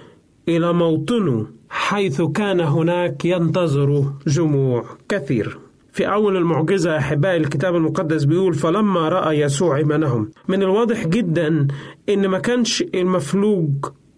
إلى 0.48 0.72
موطنه 0.72 1.46
حيث 1.68 2.22
كان 2.22 2.60
هناك 2.60 3.24
ينتظر 3.24 4.12
جموع 4.26 4.84
كثير. 5.08 5.58
في 5.92 6.06
أول 6.12 6.36
المعجزة 6.36 6.96
أحبائي 6.96 7.36
الكتاب 7.36 7.76
المقدس 7.76 8.24
بيقول 8.24 8.54
فلما 8.54 9.08
رأى 9.08 9.40
يسوع 9.40 9.76
إيمانهم. 9.76 10.30
من 10.48 10.62
الواضح 10.62 11.06
جدا 11.06 11.66
إن 12.08 12.28
ما 12.28 12.38
كانش 12.38 12.84
المفلوج 12.94 13.70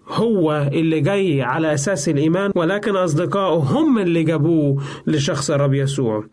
هو 0.09 0.69
اللي 0.73 1.01
جاي 1.01 1.43
على 1.43 1.75
أساس 1.75 2.09
الإيمان 2.09 2.51
ولكن 2.55 2.97
أصدقائه 2.97 3.57
هم 3.57 3.99
اللي 3.99 4.23
جابوه 4.23 4.83
لشخص 5.07 5.51
الرب 5.51 5.75
يسوع. 5.75 6.25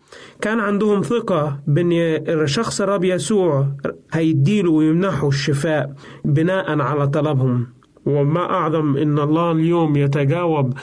كان 0.41 0.59
عندهم 0.59 1.01
ثقة 1.01 1.59
بأن 1.67 2.21
شخص 2.47 2.81
الرب 2.81 3.03
يسوع 3.03 3.67
هيديله 4.11 4.71
ويمنحه 4.71 5.27
الشفاء 5.27 5.93
بناء 6.25 6.79
على 6.81 7.07
طلبهم. 7.07 7.67
وما 8.05 8.39
أعظم 8.39 8.97
إن 8.97 9.19
الله 9.19 9.51
اليوم 9.51 9.95
يتجاوب 9.95 10.73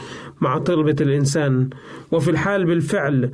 مع 0.40 0.58
طلبة 0.58 0.96
الإنسان. 1.00 1.70
وفي 2.12 2.30
الحال 2.30 2.64
بالفعل 2.64 3.30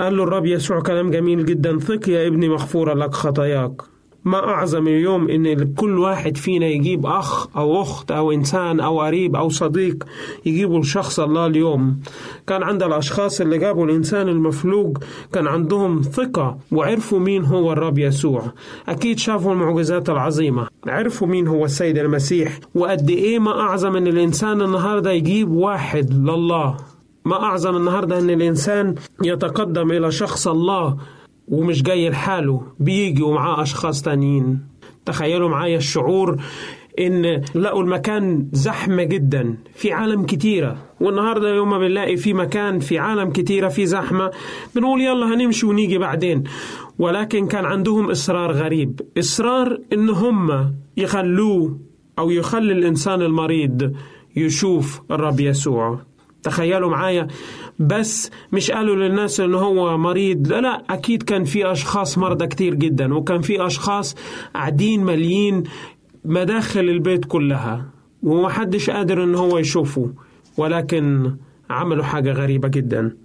قال 0.00 0.16
له 0.16 0.22
الرب 0.22 0.46
يسوع 0.46 0.80
كلام 0.80 1.10
جميل 1.10 1.44
جدا. 1.44 1.78
ثق 1.78 2.08
يا 2.08 2.26
ابني 2.26 2.48
مغفورة 2.48 2.94
لك 2.94 3.14
خطاياك. 3.14 3.82
ما 4.24 4.38
أعظم 4.38 4.88
اليوم 4.88 5.28
إن 5.28 5.74
كل 5.74 5.98
واحد 5.98 6.36
فينا 6.36 6.66
يجيب 6.66 7.06
أخ 7.06 7.56
أو 7.56 7.82
أخت 7.82 8.10
أو 8.10 8.32
إنسان 8.32 8.80
أو 8.80 9.00
قريب 9.00 9.36
أو 9.36 9.48
صديق 9.48 10.04
يجيبوا 10.46 10.80
لشخص 10.80 11.20
الله 11.20 11.46
اليوم. 11.46 12.00
كان 12.46 12.62
عند 12.62 12.82
الأشخاص 12.82 13.40
اللي 13.40 13.58
جابوا 13.58 13.86
الإنسان 13.86 14.28
المفلوج 14.28 14.98
كان 15.32 15.46
عندهم 15.46 16.00
ثقة 16.00 16.58
وعرفوا 16.72 17.18
مين 17.18 17.44
هو 17.44 17.72
الرب 17.72 17.98
يسوع. 17.98 18.42
أكيد 18.88 19.18
شافوا 19.18 19.52
المعجزات 19.52 20.10
العظيمة. 20.10 20.66
عرفوا 20.86 21.28
مين 21.28 21.46
هو 21.46 21.64
السيد 21.64 21.98
المسيح. 21.98 22.58
وقد 22.74 23.10
إيه 23.10 23.38
ما 23.38 23.60
أعظم 23.60 23.96
إن 23.96 24.06
الإنسان 24.06 24.62
النهاردة 24.62 25.10
يجيب 25.10 25.50
واحد 25.50 26.12
لله. 26.14 26.76
ما 27.24 27.42
أعظم 27.42 27.76
النهاردة 27.76 28.18
إن 28.18 28.30
الإنسان 28.30 28.94
يتقدم 29.24 29.90
إلى 29.90 30.10
شخص 30.10 30.48
الله 30.48 30.96
ومش 31.48 31.82
جاي 31.82 32.10
لحاله 32.10 32.62
بيجي 32.80 33.22
ومعاه 33.22 33.62
أشخاص 33.62 34.02
تانيين. 34.02 34.60
تخيلوا 35.04 35.48
معايا 35.48 35.76
الشعور 35.76 36.42
إن 36.98 37.42
لقوا 37.54 37.82
المكان 37.82 38.48
زحمة 38.52 39.02
جدا 39.02 39.56
في 39.74 39.92
عالم 39.92 40.24
كتيرة. 40.24 40.76
والنهاردة 41.00 41.48
يوم 41.48 41.70
ما 41.70 41.78
بنلاقي 41.78 42.16
في 42.16 42.34
مكان 42.34 42.78
في 42.78 42.98
عالم 42.98 43.30
كتيرة 43.30 43.68
في 43.68 43.86
زحمة 43.86 44.30
بنقول 44.74 45.00
يلا 45.00 45.34
هنمشي 45.34 45.66
ونيجي 45.66 45.98
بعدين. 45.98 46.44
ولكن 46.98 47.46
كان 47.46 47.64
عندهم 47.64 48.10
إصرار 48.10 48.52
غريب. 48.52 49.00
إصرار 49.18 49.78
إن 49.92 50.08
هم 50.10 50.74
يخلوه 50.96 51.78
أو 52.18 52.30
يخلي 52.30 52.72
الإنسان 52.72 53.22
المريض 53.22 53.92
يشوف 54.36 55.00
الرب 55.10 55.40
يسوع. 55.40 55.98
تخيلوا 56.42 56.90
معايا. 56.90 57.26
بس 57.78 58.30
مش 58.52 58.70
قالوا 58.70 58.96
للناس 58.96 59.40
ان 59.40 59.54
هو 59.54 59.98
مريض. 59.98 60.48
لا 60.48 60.60
لا 60.60 60.82
أكيد 60.90 61.22
كان 61.22 61.44
في 61.44 61.72
أشخاص 61.72 62.18
مرضى 62.18 62.46
كتير 62.46 62.74
جدا 62.74 63.14
وكان 63.14 63.40
في 63.40 63.66
أشخاص 63.66 64.16
قاعدين 64.54 65.04
ماليين 65.04 65.62
مداخل 66.24 66.80
البيت 66.80 67.24
كلها 67.24 67.86
ومحدش 68.22 68.90
قادر 68.90 69.24
ان 69.24 69.34
هو 69.34 69.58
يشوفه 69.58 70.12
ولكن 70.56 71.34
عملوا 71.70 72.04
حاجة 72.04 72.32
غريبة 72.32 72.68
جدا. 72.68 73.16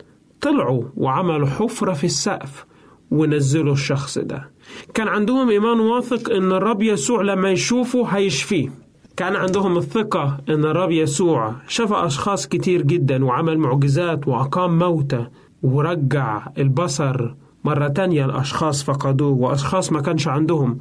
طلعوا 0.41 0.84
وعملوا 0.97 1.47
حفرة 1.47 1.93
في 1.93 2.03
السقف 2.03 2.66
ونزلوا 3.11 3.74
الشخص 3.74 4.18
ده. 4.18 4.49
كان 4.93 5.07
عندهم 5.07 5.49
إيمان 5.49 5.80
واثق 5.80 6.32
إن 6.34 6.51
الرب 6.51 6.82
يسوع 6.82 7.22
لما 7.22 7.51
يشوفه 7.51 8.05
هيشفيه. 8.05 8.85
كان 9.18 9.36
عندهم 9.36 9.78
الثقة 9.78 10.38
إن 10.49 10.66
الرب 10.66 10.91
يسوع 10.91 11.55
شفى 11.68 11.93
أشخاص 11.93 12.47
كتير 12.47 12.82
جدا 12.82 13.26
وعمل 13.26 13.57
معجزات 13.57 14.28
وأقام 14.28 14.80
موتى 14.80 15.28
ورجع 15.63 16.47
البصر 16.57 17.34
مرة 17.63 17.88
تانية 17.88 18.26
الأشخاص 18.26 18.84
فقدوه 18.84 19.32
وأشخاص 19.38 19.91
ما 19.91 20.01
كانش 20.01 20.28
عندهم. 20.28 20.80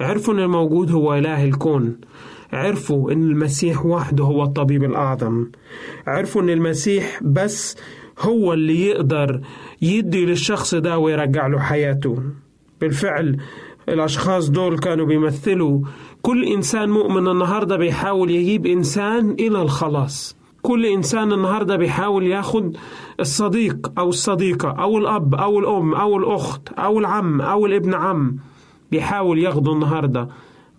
عرفوا 0.00 0.34
إن 0.34 0.38
الموجود 0.38 0.90
هو 0.92 1.14
إله 1.14 1.44
الكون. 1.44 1.96
عرفوا 2.52 3.12
إن 3.12 3.22
المسيح 3.30 3.86
وحده 3.86 4.24
هو 4.24 4.42
الطبيب 4.42 4.84
الأعظم. 4.84 5.46
عرفوا 6.06 6.42
إن 6.42 6.50
المسيح 6.50 7.20
بس 7.22 7.76
هو 8.20 8.52
اللي 8.52 8.86
يقدر 8.86 9.40
يدي 9.82 10.26
للشخص 10.26 10.74
ده 10.74 10.98
ويرجع 10.98 11.46
له 11.46 11.58
حياته. 11.58 12.22
بالفعل 12.80 13.36
الأشخاص 13.88 14.50
دول 14.50 14.78
كانوا 14.78 15.06
بيمثلوا 15.06 15.80
كل 16.24 16.44
إنسان 16.44 16.90
مؤمن 16.90 17.28
النهاردة 17.28 17.76
بيحاول 17.76 18.30
يجيب 18.30 18.66
إنسان 18.66 19.30
إلى 19.30 19.62
الخلاص. 19.62 20.36
كل 20.62 20.86
إنسان 20.86 21.32
النهاردة 21.32 21.76
بيحاول 21.76 22.26
ياخد 22.26 22.76
الصديق 23.20 23.92
أو 23.98 24.08
الصديقة 24.08 24.70
أو 24.70 24.98
الأب 24.98 25.34
أو 25.34 25.58
الأم 25.58 25.94
أو 25.94 26.16
الأخت 26.16 26.68
أو 26.72 26.98
العم 26.98 27.40
أو 27.40 27.66
الابن 27.66 27.94
عم 27.94 28.36
بيحاول 28.90 29.38
ياخده 29.38 29.72
النهاردة 29.72 30.28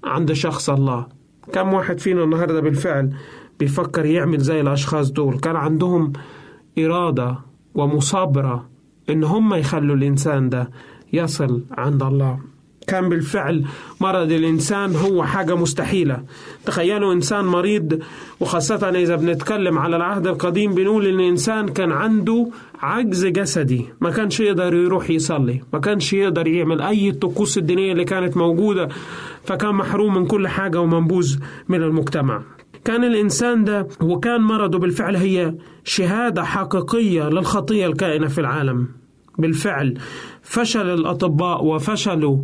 عند 0.03 0.33
شخص 0.33 0.69
الله. 0.69 1.05
كم 1.53 1.73
واحد 1.73 1.99
فينا 1.99 2.23
النهاردة 2.23 2.59
بالفعل 2.61 3.13
بيفكر 3.59 4.05
يعمل 4.05 4.37
زي 4.39 4.61
الأشخاص 4.61 5.11
دول؟ 5.11 5.39
كان 5.39 5.55
عندهم 5.55 6.13
إرادة 6.79 7.39
ومصابرة 7.75 8.65
إن 9.09 9.23
هم 9.23 9.53
يخلوا 9.53 9.95
الإنسان 9.95 10.49
ده 10.49 10.71
يصل 11.13 11.63
عند 11.71 12.03
الله. 12.03 12.54
كان 12.87 13.09
بالفعل 13.09 13.65
مرض 14.01 14.31
الإنسان 14.31 14.95
هو 14.95 15.23
حاجة 15.23 15.55
مستحيلة. 15.55 16.23
تخيلوا 16.65 17.13
إنسان 17.13 17.45
مريض 17.45 17.99
وخاصة 18.39 18.89
إذا 18.89 19.15
بنتكلم 19.15 19.77
على 19.77 19.95
العهد 19.95 20.27
القديم 20.27 20.73
بنقول 20.73 21.05
إن 21.07 21.19
الإنسان 21.19 21.67
كان 21.67 21.91
عنده 21.91 22.47
عجز 22.81 23.25
جسدي 23.25 23.85
ما 24.01 24.09
كانش 24.09 24.39
يقدر 24.39 24.73
يروح 24.73 25.09
يصلي 25.09 25.61
ما 25.73 25.79
كانش 25.79 26.13
يقدر 26.13 26.47
يعمل 26.47 26.81
أي 26.81 27.09
الطقوس 27.09 27.57
الدينية 27.57 27.91
اللي 27.91 28.05
كانت 28.05 28.37
موجودة 28.37 28.89
فكان 29.43 29.75
محروم 29.75 30.13
من 30.17 30.25
كل 30.25 30.47
حاجة 30.47 30.81
ومنبوذ 30.81 31.37
من 31.69 31.83
المجتمع. 31.83 32.41
كان 32.85 33.03
الإنسان 33.03 33.63
ده 33.63 33.87
وكان 34.01 34.41
مرضه 34.41 34.79
بالفعل 34.79 35.15
هي 35.15 35.55
شهادة 35.83 36.43
حقيقية 36.43 37.29
للخطية 37.29 37.87
الكائنة 37.87 38.27
في 38.27 38.41
العالم. 38.41 38.87
بالفعل 39.37 39.97
فشل 40.41 40.89
الأطباء 40.93 41.63
وفشلوا 41.65 42.37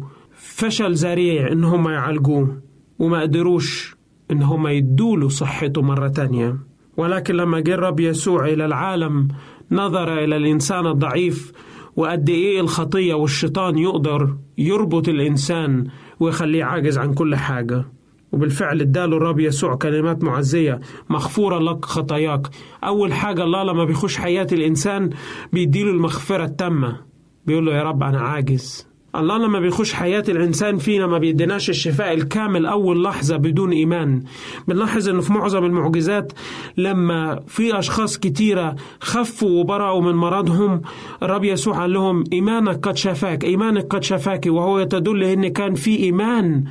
فشل 0.62 0.94
ذريع 0.94 1.52
إن 1.52 1.64
هم 1.64 1.90
يعالجوه 1.90 2.62
وما 3.00 3.22
قدروش 3.22 3.96
إن 4.32 4.44
هم 4.44 4.68
يدوله 4.68 5.30
صحته 5.30 5.82
مرة 5.82 6.08
تانية. 6.08 6.58
ولكن 6.98 7.36
لما 7.36 7.60
جه 7.60 7.74
الرب 7.74 8.00
يسوع 8.00 8.46
إلى 8.46 8.66
العالم 8.66 9.28
نظر 9.72 10.24
إلى 10.24 10.38
الإنسان 10.38 10.88
الضعيف 10.88 11.52
وقد 11.96 12.30
إيه 12.30 12.62
الخطية 12.62 13.14
والشيطان 13.14 13.78
يقدر 13.78 14.38
يربط 14.58 15.10
الإنسان 15.10 15.88
ويخليه 16.20 16.64
عاجز 16.64 16.98
عن 16.98 17.14
كل 17.14 17.36
حاجة. 17.36 17.86
وبالفعل 18.32 18.82
اداله 18.82 19.18
الرب 19.18 19.40
يسوع 19.40 19.76
كلمات 19.76 20.24
معزية 20.24 20.80
مغفورة 21.10 21.60
لك 21.60 21.86
خطاياك. 21.86 22.48
أول 22.84 23.14
حاجة 23.14 23.44
الله 23.44 23.64
لما 23.64 23.86
بيخش 23.86 24.18
حياة 24.18 24.48
الإنسان 24.52 25.10
بيديله 25.54 25.92
المغفرة 25.92 26.44
التامة. 26.44 26.98
بيقول 27.46 27.66
له 27.66 27.72
يا 27.74 27.84
رب 27.84 28.04
أنا 28.04 28.20
عاجز. 28.20 28.91
الله 29.16 29.38
لما 29.38 29.60
بيخش 29.60 29.94
حياة 29.94 30.24
الإنسان 30.30 30.78
فينا 30.78 31.08
ما 31.08 31.18
بيديناش 31.18 31.70
الشفاء 31.70 32.14
الكامل 32.14 32.66
أول 32.66 33.04
لحظة 33.04 33.38
بدون 33.38 33.72
إيمان. 33.72 34.24
بنلاحظ 34.68 35.10
إنه 35.10 35.22
في 35.22 35.34
معظم 35.34 35.66
المعجزات 35.66 36.34
لما 36.78 37.40
في 37.48 37.80
أشخاص 37.80 38.18
كتيرة 38.18 38.76
خفوا 39.02 39.60
وبرأوا 39.60 40.02
من 40.02 40.16
مرضهم 40.16 40.82
الرب 41.24 41.44
يسوع 41.44 41.80
قال 41.80 41.94
لهم 41.94 42.24
إيمانك 42.34 42.88
قد 42.88 42.98
شفاك 42.98 43.44
إيمانك 43.44 43.86
قد 43.86 44.04
شفاك. 44.04 44.46
وهو 44.48 44.84
تدل 44.84 45.24
إن 45.24 45.48
كان 45.48 45.76
في 45.76 45.98
إيمان 46.00 46.64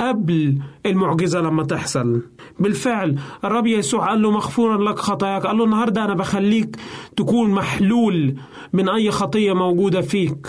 قبل 0.00 0.58
المعجزة 0.86 1.40
لما 1.40 1.62
تحصل. 1.62 2.22
بالفعل 2.60 3.18
الرب 3.44 3.66
يسوع 3.66 4.08
قال 4.08 4.22
له 4.22 4.30
مغفورا 4.30 4.90
لك 4.90 4.98
خطاياك. 4.98 5.46
قال 5.46 5.58
له 5.58 5.64
النهاردة 5.64 6.04
أنا 6.04 6.14
بخليك 6.14 6.76
تكون 7.16 7.50
محلول 7.50 8.34
من 8.72 8.88
أي 8.88 9.10
خطية 9.10 9.52
موجودة 9.52 10.00
فيك. 10.00 10.46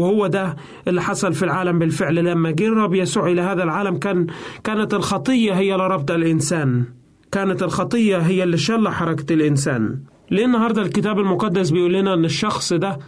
وهو 0.00 0.26
ده 0.26 0.56
اللي 0.88 1.02
حصل 1.02 1.32
في 1.32 1.42
العالم 1.44 1.78
بالفعل. 1.78 2.14
لما 2.14 2.50
جه 2.50 2.66
الرب 2.66 2.94
يسوع 2.94 3.26
إلى 3.26 3.40
هذا 3.40 3.62
العالم 3.62 3.96
كان 3.96 4.26
كانت 4.64 4.94
الخطية 4.94 5.52
هي 5.52 5.74
اللي 5.74 5.86
ربط 5.86 6.10
الإنسان. 6.10 6.84
كانت 7.32 7.62
الخطية 7.62 8.18
هي 8.18 8.42
اللي 8.42 8.56
شل 8.56 8.88
حركة 8.88 9.32
الإنسان. 9.32 9.98
ليه 10.30 10.44
النهاردة 10.44 10.82
الكتاب 10.82 11.18
المقدس 11.18 11.70
بيقول 11.70 11.92
لنا 11.92 12.14
أن 12.14 12.24
الشخص 12.24 12.72
ده 12.72 12.98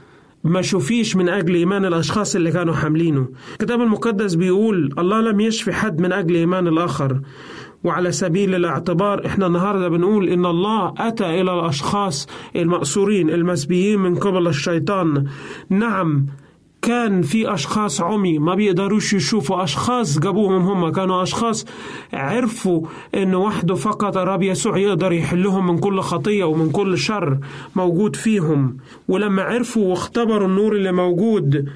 ما 0.45 0.63
شوفيش 0.63 1.17
من 1.17 1.29
أجل 1.29 1.55
إيمان 1.55 1.85
الأشخاص 1.85 2.37
اللي 2.37 2.51
كانوا 2.53 2.75
حاملينه؟ 2.75 3.29
الكتاب 3.53 3.81
المقدس 3.81 4.35
بيقول 4.35 4.95
الله 4.99 5.21
لم 5.21 5.41
يشفي 5.41 5.73
حد 5.73 6.01
من 6.01 6.13
أجل 6.13 6.35
إيمان 6.35 6.67
الآخر. 6.69 7.21
وعلى 7.85 8.13
سبيل 8.13 8.55
الاعتبار 8.55 9.27
إحنا 9.27 9.47
النهارده 9.47 9.89
بنقول 9.89 10.29
إن 10.29 10.47
الله 10.47 10.95
أتى 10.99 11.41
إلى 11.41 11.55
الأشخاص 11.55 12.27
المأسورين 12.57 13.31
المسبيين 13.31 13.99
من 13.99 14.15
قبل 14.15 14.47
الشيطان. 14.47 15.25
نعم 15.71 16.27
كان 16.83 17.23
في 17.23 17.55
أشخاص 17.55 18.01
عمي 18.01 18.39
ما 18.39 18.55
بيقدروش 18.55 19.13
يشوفوا 19.13 19.63
أشخاص 19.65 20.19
جابوهم 20.19 20.63
هم 20.63 20.93
كانوا 20.93 21.23
أشخاص 21.23 21.67
عرفوا 22.13 22.87
إن 23.15 23.35
وحده 23.35 23.75
فقط 23.75 24.17
الرب 24.17 24.43
يسوع 24.43 24.79
يقدر 24.79 25.13
يحلهم 25.13 25.67
من 25.67 25.79
كل 25.79 26.01
خطية 26.01 26.45
ومن 26.45 26.71
كل 26.71 26.99
شر 26.99 27.39
موجود 27.77 28.17
فيهم. 28.17 28.77
ولما 29.09 29.43
عرفوا 29.43 29.87
واختبروا 29.91 30.49
النور 30.49 30.73
اللي 30.77 30.93
موجود 30.93 31.69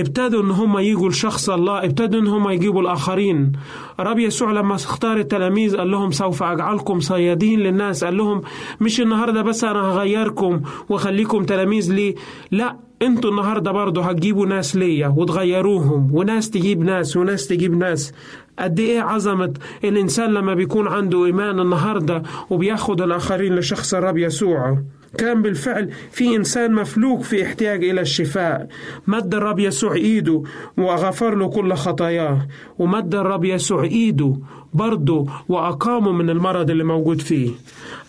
ابتدوا 0.00 0.42
إن 0.42 0.50
هم 0.50 0.78
يجوا 0.78 1.08
لشخص 1.08 1.50
الله 1.50 1.84
ابتدوا 1.84 2.20
إن 2.20 2.26
هم 2.26 2.48
يجيبوا 2.48 2.82
الآخرين. 2.82 3.52
الرب 4.00 4.18
يسوع 4.18 4.52
لما 4.52 4.74
اختار 4.74 5.16
التلاميذ 5.16 5.76
قال 5.76 5.90
لهم 5.90 6.10
سوف 6.10 6.42
أجعلكم 6.42 7.00
صيادين 7.00 7.60
للناس. 7.60 8.04
قال 8.04 8.16
لهم 8.16 8.42
مش 8.80 9.00
النهارده 9.00 9.42
بس 9.42 9.64
أنا 9.64 9.80
هغيركم 9.80 10.60
واخليكم 10.88 11.44
تلاميذ 11.44 11.92
لي. 11.92 12.14
لا 12.50 12.76
أنتوا 13.02 13.30
النهارده 13.30 13.72
برضه 13.72 14.02
هتجيبوا 14.02 14.46
ناس 14.46 14.76
ليا 14.76 15.08
وتغيروهم 15.08 16.14
وناس 16.14 16.50
تجيب 16.50 16.80
ناس 16.82 17.16
وناس 17.16 17.46
تجيب 17.46 17.76
ناس. 17.76 18.12
قد 18.58 18.80
إيه 18.80 19.00
عظمة 19.00 19.54
الإنسان 19.84 20.30
لما 20.30 20.54
بيكون 20.54 20.88
عنده 20.88 21.24
إيمان 21.24 21.60
النهارده 21.60 22.22
وبياخد 22.50 23.00
الآخرين 23.02 23.54
لشخص 23.56 23.94
الرب 23.94 24.18
يسوع. 24.18 24.78
كان 25.18 25.42
بالفعل 25.42 25.90
في 26.10 26.36
إنسان 26.36 26.72
مفلوك 26.72 27.22
في 27.22 27.42
احتياج 27.42 27.84
إلى 27.84 28.00
الشفاء. 28.00 28.68
مد 29.06 29.34
الرب 29.34 29.58
يسوع 29.58 29.94
إيده 29.94 30.42
وغفر 30.76 31.34
له 31.34 31.48
كل 31.48 31.74
خطاياه. 31.74 32.48
ومد 32.78 33.14
الرب 33.14 33.44
يسوع 33.44 33.82
إيده 33.84 34.36
برضه 34.74 35.26
وأقامه 35.48 36.12
من 36.12 36.30
المرض 36.30 36.70
اللي 36.70 36.84
موجود 36.84 37.20
فيه. 37.20 37.50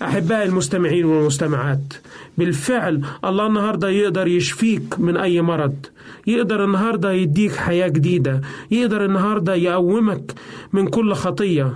أحبائي 0.02 0.44
المستمعين 0.44 1.06
والمستمعات 1.06 1.94
بالفعل 2.38 3.02
الله 3.26 3.48
النهاردة 3.48 3.90
يقدر 3.90 4.28
يشفيك 4.28 5.00
من 5.00 5.18
أي 5.18 5.42
مرض. 5.42 5.76
يقدر 6.28 6.64
النهاردة 6.66 7.12
يديك 7.12 7.56
حياة 7.56 7.88
جديدة. 7.88 8.42
يقدر 8.72 9.06
النهاردة 9.06 9.56
يقومك 9.56 10.34
من 10.74 10.88
كل 10.88 11.14
خطية. 11.14 11.74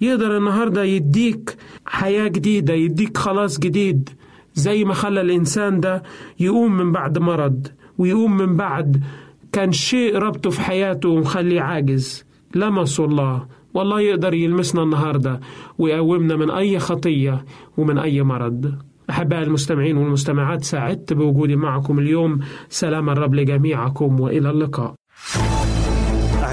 يقدر 0.00 0.36
النهاردة 0.36 0.84
يديك 0.84 1.56
حياة 1.86 2.28
جديدة 2.28 2.74
يديك 2.74 3.16
خلاص 3.16 3.58
جديد. 3.58 4.10
زي 4.56 4.84
ما 4.84 4.94
خلى 4.94 5.20
الإنسان 5.20 5.80
ده 5.80 6.02
يقوم 6.40 6.76
من 6.76 6.92
بعد 6.92 7.18
مرض 7.18 7.66
ويقوم 7.98 8.36
من 8.36 8.56
بعد 8.56 9.04
كان 9.52 9.72
شيء 9.72 10.16
ربطه 10.18 10.50
في 10.50 10.60
حياته 10.60 11.08
ومخليه 11.08 11.60
عاجز. 11.60 12.24
لمسوا 12.54 13.06
الله 13.06 13.46
والله 13.74 14.00
يقدر 14.00 14.34
يلمسنا 14.34 14.82
النهاردة 14.82 15.40
ويقومنا 15.78 16.36
من 16.36 16.50
أي 16.50 16.78
خطية 16.78 17.44
ومن 17.76 17.98
أي 17.98 18.22
مرض. 18.22 18.74
أحبائي 19.10 19.42
المستمعين 19.42 19.96
والمستمعات 19.96 20.64
سعدت 20.64 21.12
بوجودي 21.12 21.56
معكم 21.56 21.98
اليوم. 21.98 22.40
سلام 22.68 23.10
الرب 23.10 23.34
لجميعكم 23.34 24.20
وإلى 24.20 24.50
اللقاء. 24.50 24.94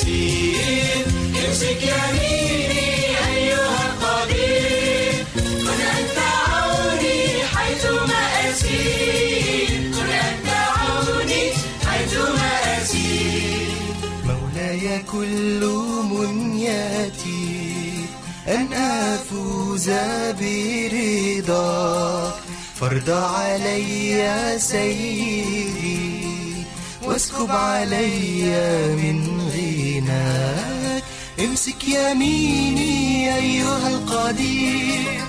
أسير 0.00 1.04
امسك 1.48 1.82
يميني 1.82 2.88
أيها 3.34 3.80
القدير. 3.90 5.24
كن 5.36 5.80
أنت 5.98 6.18
عوني 6.48 7.20
حيثما 7.54 8.22
أسير. 8.50 9.68
كن 9.94 10.10
أنت 10.10 10.48
عوني 10.48 11.42
حيثما 11.86 12.50
أسير. 12.82 13.72
مولاي 14.24 14.84
كل 15.12 15.62
منياتي 16.12 17.50
أن 18.48 18.72
أفوز 18.72 19.90
برضاك 20.40 22.34
فرض 22.80 23.10
علي 23.10 24.56
سيدي 24.58 26.09
واسكب 27.10 27.50
علي 27.50 28.42
من 28.96 29.40
غناك. 29.54 31.02
امسك 31.40 31.88
يميني 31.88 33.36
أيها 33.36 33.88
القدير. 33.88 35.20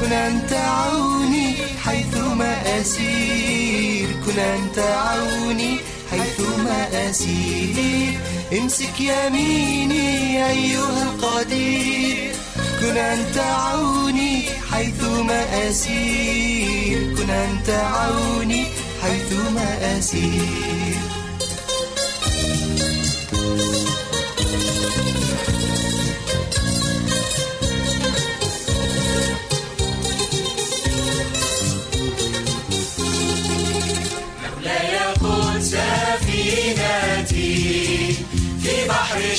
كن 0.00 0.12
أنت 0.12 0.52
عوني 0.52 1.54
حيثما 1.84 2.80
أسير. 2.80 4.08
كن 4.26 4.38
أنت 4.38 4.78
عوني 4.78 5.76
حيثما 6.10 7.10
أسير. 7.10 8.18
امسك 8.58 9.00
يميني 9.00 10.46
أيها 10.50 11.02
القدير. 11.02 12.32
كن 12.80 12.96
أنت 12.96 13.38
عوني 13.38 14.42
حيثما 14.72 15.70
أسير. 15.70 17.16
كن 17.16 17.30
أنت 17.30 17.70
عوني 17.70 18.64
حيثما 19.02 19.98
أسير. 19.98 20.89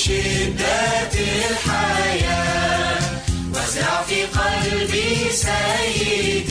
شدة 0.01 1.13
الحياة 1.49 2.99
وزع 3.53 4.01
في 4.01 4.23
قلبي 4.25 5.29
سيدي. 5.31 6.50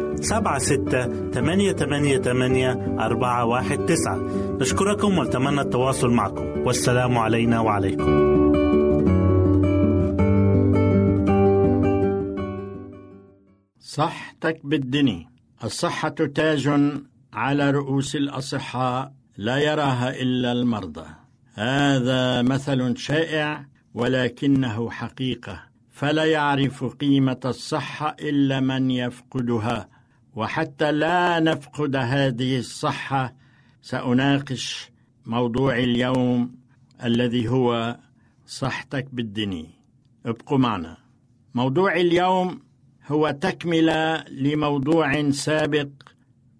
سبعة 0.21 0.59
ستة 0.59 1.31
ثمانية 1.31 1.73
ثمانية 1.73 2.17
ثمانية 2.17 2.71
أربعة 2.99 3.45
واحد 3.45 3.85
تسعة. 3.85 4.17
نشكركم 4.61 5.17
ونتمنى 5.17 5.61
التواصل 5.61 6.09
معكم. 6.09 6.45
والسلام 6.65 7.17
علينا 7.17 7.59
وعليكم. 7.59 8.31
صحتك 13.79 14.59
بالدني. 14.63 15.27
الصحة 15.63 16.09
تاج 16.09 16.69
على 17.33 17.71
رؤوس 17.71 18.15
الأصحاء 18.15 19.11
لا 19.37 19.57
يراها 19.57 20.21
إلا 20.21 20.51
المرضى. 20.51 21.05
هذا 21.53 22.41
مثل 22.41 22.97
شائع 22.97 23.65
ولكنه 23.93 24.89
حقيقة. 24.89 25.63
فلا 25.91 26.25
يعرف 26.25 26.83
قيمة 26.83 27.39
الصحة 27.45 28.15
إلا 28.19 28.59
من 28.59 28.91
يفقدها. 28.91 30.00
وحتى 30.35 30.91
لا 30.91 31.39
نفقد 31.39 31.95
هذه 31.95 32.57
الصحة 32.57 33.33
سأناقش 33.81 34.91
موضوع 35.25 35.77
اليوم 35.77 36.55
الذي 37.03 37.47
هو 37.47 37.97
صحتك 38.45 39.07
بالدني. 39.13 39.69
ابقوا 40.25 40.57
معنا. 40.57 40.97
موضوع 41.55 41.95
اليوم 41.95 42.61
هو 43.07 43.31
تكملة 43.41 44.23
لموضوع 44.23 45.31
سابق 45.31 45.87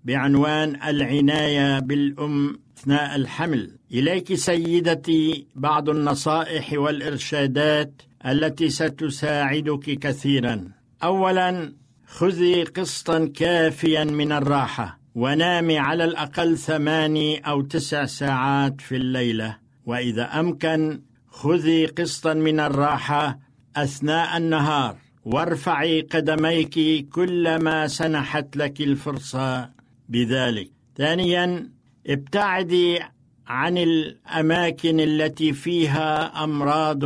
بعنوان 0.05 0.81
العناية 0.83 1.79
بالأم 1.79 2.59
أثناء 2.77 3.15
الحمل. 3.15 3.77
إليك 3.91 4.33
سيدتي 4.33 5.47
بعض 5.55 5.89
النصائح 5.89 6.73
والإرشادات 6.73 8.01
التي 8.25 8.69
ستساعدك 8.69 9.99
كثيرا. 9.99 10.71
أولا 11.03 11.73
خذي 12.11 12.63
قسطا 12.63 13.25
كافيا 13.35 14.03
من 14.03 14.31
الراحة 14.31 14.99
ونامي 15.15 15.77
على 15.77 16.03
الأقل 16.03 16.57
ثماني 16.57 17.39
أو 17.39 17.61
تسع 17.61 18.05
ساعات 18.05 18.81
في 18.81 18.95
الليلة. 18.95 19.57
وإذا 19.85 20.39
أمكن 20.39 21.01
خذي 21.27 21.85
قسطا 21.85 22.33
من 22.33 22.59
الراحة 22.59 23.39
أثناء 23.75 24.37
النهار. 24.37 24.97
وارفعي 25.25 26.01
قدميك 26.01 27.09
كلما 27.09 27.87
سنحت 27.87 28.57
لك 28.57 28.81
الفرصة 28.81 29.69
بذلك. 30.09 30.71
ثانيا 30.97 31.69
ابتعدي 32.07 32.99
عن 33.47 33.77
الأماكن 33.77 34.99
التي 34.99 35.53
فيها 35.53 36.43
أمراض 36.43 37.03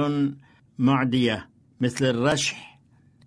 معدية 0.78 1.50
مثل 1.82 2.06
الرشح 2.06 2.80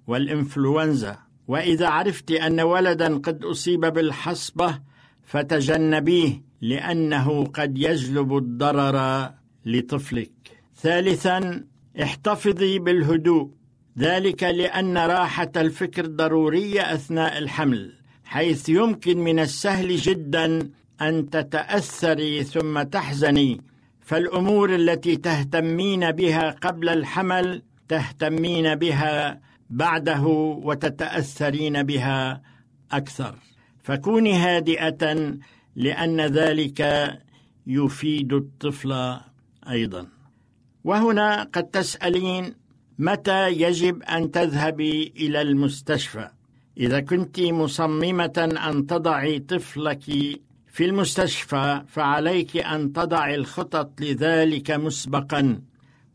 والإنفلونزا. 0.06 1.27
وإذا 1.48 1.88
عرفت 1.88 2.30
أن 2.30 2.60
ولدا 2.60 3.18
قد 3.18 3.44
أصيب 3.44 3.80
بالحصبة 3.80 4.78
فتجنبيه 5.22 6.42
لأنه 6.60 7.44
قد 7.44 7.78
يجلب 7.78 8.36
الضرر 8.36 9.30
لطفلك. 9.66 10.30
ثالثا 10.76 11.64
احتفظي 12.02 12.78
بالهدوء. 12.78 13.50
ذلك 13.98 14.42
لأن 14.42 14.98
راحة 14.98 15.52
الفكر 15.56 16.06
ضرورية 16.06 16.94
أثناء 16.94 17.38
الحمل 17.38 17.92
حيث 18.24 18.68
يمكن 18.68 19.18
من 19.18 19.38
السهل 19.38 19.96
جدا 19.96 20.70
أن 21.00 21.30
تتأثري 21.30 22.44
ثم 22.44 22.82
تحزني. 22.82 23.60
فالأمور 24.00 24.74
التي 24.74 25.16
تهتمين 25.16 26.12
بها 26.12 26.50
قبل 26.50 26.88
الحمل 26.88 27.62
تهتمين 27.88 28.74
بها 28.74 29.40
بعده 29.70 30.22
وتتأثرين 30.62 31.82
بها 31.82 32.42
أكثر. 32.92 33.34
فكوني 33.82 34.34
هادئة 34.34 35.34
لأن 35.76 36.20
ذلك 36.20 37.10
يفيد 37.66 38.32
الطفل 38.32 39.18
أيضا. 39.68 40.06
وهنا 40.84 41.42
قد 41.42 41.64
تسألين 41.64 42.54
متى 42.98 43.48
يجب 43.48 44.02
أن 44.02 44.30
تذهبي 44.30 45.12
إلى 45.16 45.42
المستشفى؟ 45.42 46.28
إذا 46.78 47.00
كنت 47.00 47.40
مصممة 47.40 48.58
أن 48.68 48.86
تضعي 48.86 49.38
طفلك 49.38 50.02
في 50.66 50.84
المستشفى 50.84 51.82
فعليك 51.86 52.56
أن 52.56 52.92
تضعي 52.92 53.34
الخطط 53.34 54.00
لذلك 54.00 54.70
مسبقا. 54.70 55.60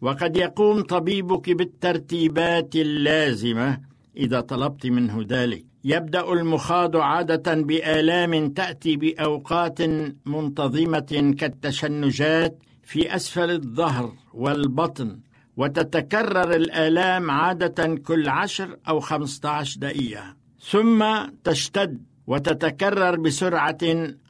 وقد 0.03 0.37
يقوم 0.37 0.81
طبيبك 0.81 1.49
بالترتيبات 1.49 2.75
اللازمة 2.75 3.79
إذا 4.17 4.41
طلبت 4.41 4.85
منه 4.85 5.25
ذلك. 5.29 5.65
يبدأ 5.83 6.33
المخاض 6.33 6.95
عادة 6.95 7.53
بآلام 7.53 8.49
تأتي 8.49 8.95
بأوقات 8.95 9.81
منتظمة 10.25 11.35
كالتشنجات 11.39 12.59
في 12.83 13.15
أسفل 13.15 13.51
الظهر 13.51 14.13
والبطن 14.33 15.19
وتتكرر 15.57 16.55
الآلام 16.55 17.31
عادة 17.31 17.95
كل 17.95 18.29
عشر 18.29 18.77
أو 18.87 18.99
خمسة 18.99 19.49
عشر 19.49 19.79
دقيقة. 19.79 20.35
ثم 20.71 21.05
تشتد 21.43 22.01
وتتكرر 22.27 23.15
بسرعة 23.15 23.77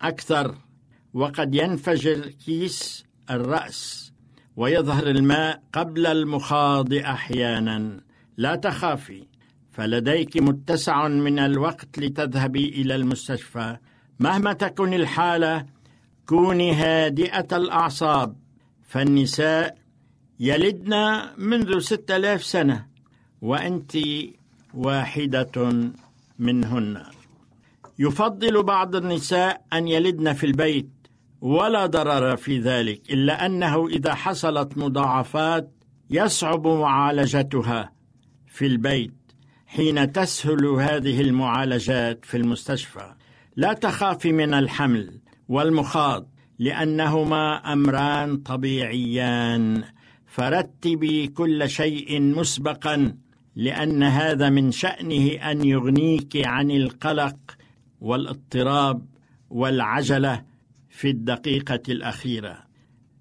أكثر 0.02 0.56
وقد 1.14 1.56
ينفجر 1.56 2.20
كيس 2.46 3.06
الرأس. 3.30 4.03
ويظهر 4.56 5.08
الماء 5.08 5.64
قبل 5.74 6.06
المخاض 6.06 6.93
أحيانا. 6.93 8.01
لا 8.38 8.56
تخافي 8.56 9.24
فلديك 9.72 10.38
متسع 10.38 11.08
من 11.08 11.39
الوقت 11.39 11.99
لتذهبي 11.99 12.70
إلى 12.70 12.95
المستشفى. 12.95 13.78
مهما 14.20 14.54
تكن 14.54 14.93
الحالة 14.93 15.66
كوني 16.26 16.74
هادئة 16.74 17.58
الأعصاب. 17.58 18.36
فالنساء 18.88 19.78
يلدن 20.39 21.22
منذ 21.38 21.80
ستة 21.80 22.16
آلاف 22.16 22.43
سنة 22.43 22.86
وأنت 23.41 23.97
واحدة 24.74 25.84
منهن. 26.39 27.04
يفضل 27.99 28.64
بعض 28.64 28.95
النساء 28.95 29.62
أن 29.74 29.88
يلدن 29.88 30.34
في 30.34 30.45
البيت 30.45 30.89
ولا 31.44 31.86
ضرر 31.86 32.36
في 32.36 32.60
ذلك 32.60 33.14
إلا 33.14 33.46
أنه 33.46 33.88
إذا 33.88 34.14
حصلت 34.14 34.78
مضاعفات 34.78 35.72
يصعب 36.10 36.68
معالجتها 36.68 37.91
في 38.48 38.66
البيت 38.66 39.14
حين 39.66 40.12
تسهل 40.12 40.66
هذه 40.66 41.22
المعالجات 41.22 42.26
في 42.26 42.38
المستشفى. 42.38 43.14
لا 43.56 43.74
تخافي 43.74 44.32
من 44.32 44.54
الحمل 44.54 45.22
والمخاض 45.48 46.30
لأنهما 46.60 47.74
أمران 47.74 48.38
طبيعيان. 48.38 49.84
فرتبي 50.26 51.28
كل 51.28 51.70
شيء 51.70 52.22
مسبقا 52.22 53.16
لأن 53.56 54.04
هذا 54.04 54.50
من 54.50 54.72
شأنه 54.72 55.32
أن 55.52 55.66
يغنيك 55.66 56.48
عن 56.48 56.72
القلق 56.72 57.38
والاضطراب 58.02 59.06
والعجلة 59.50 60.53
في 60.94 61.10
الدقيقة 61.10 61.82
الأخيرة. 61.89 62.58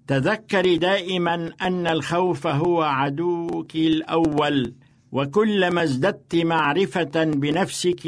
تذكري 0.07 0.77
دائما 0.77 1.51
أن 1.61 1.87
الخوف 1.87 2.47
هو 2.47 2.81
عدوك 2.81 3.75
الأول 3.75 4.73
وكلما 5.11 5.83
ازددت 5.83 6.35
معرفة 6.35 7.23
بنفسك 7.23 8.07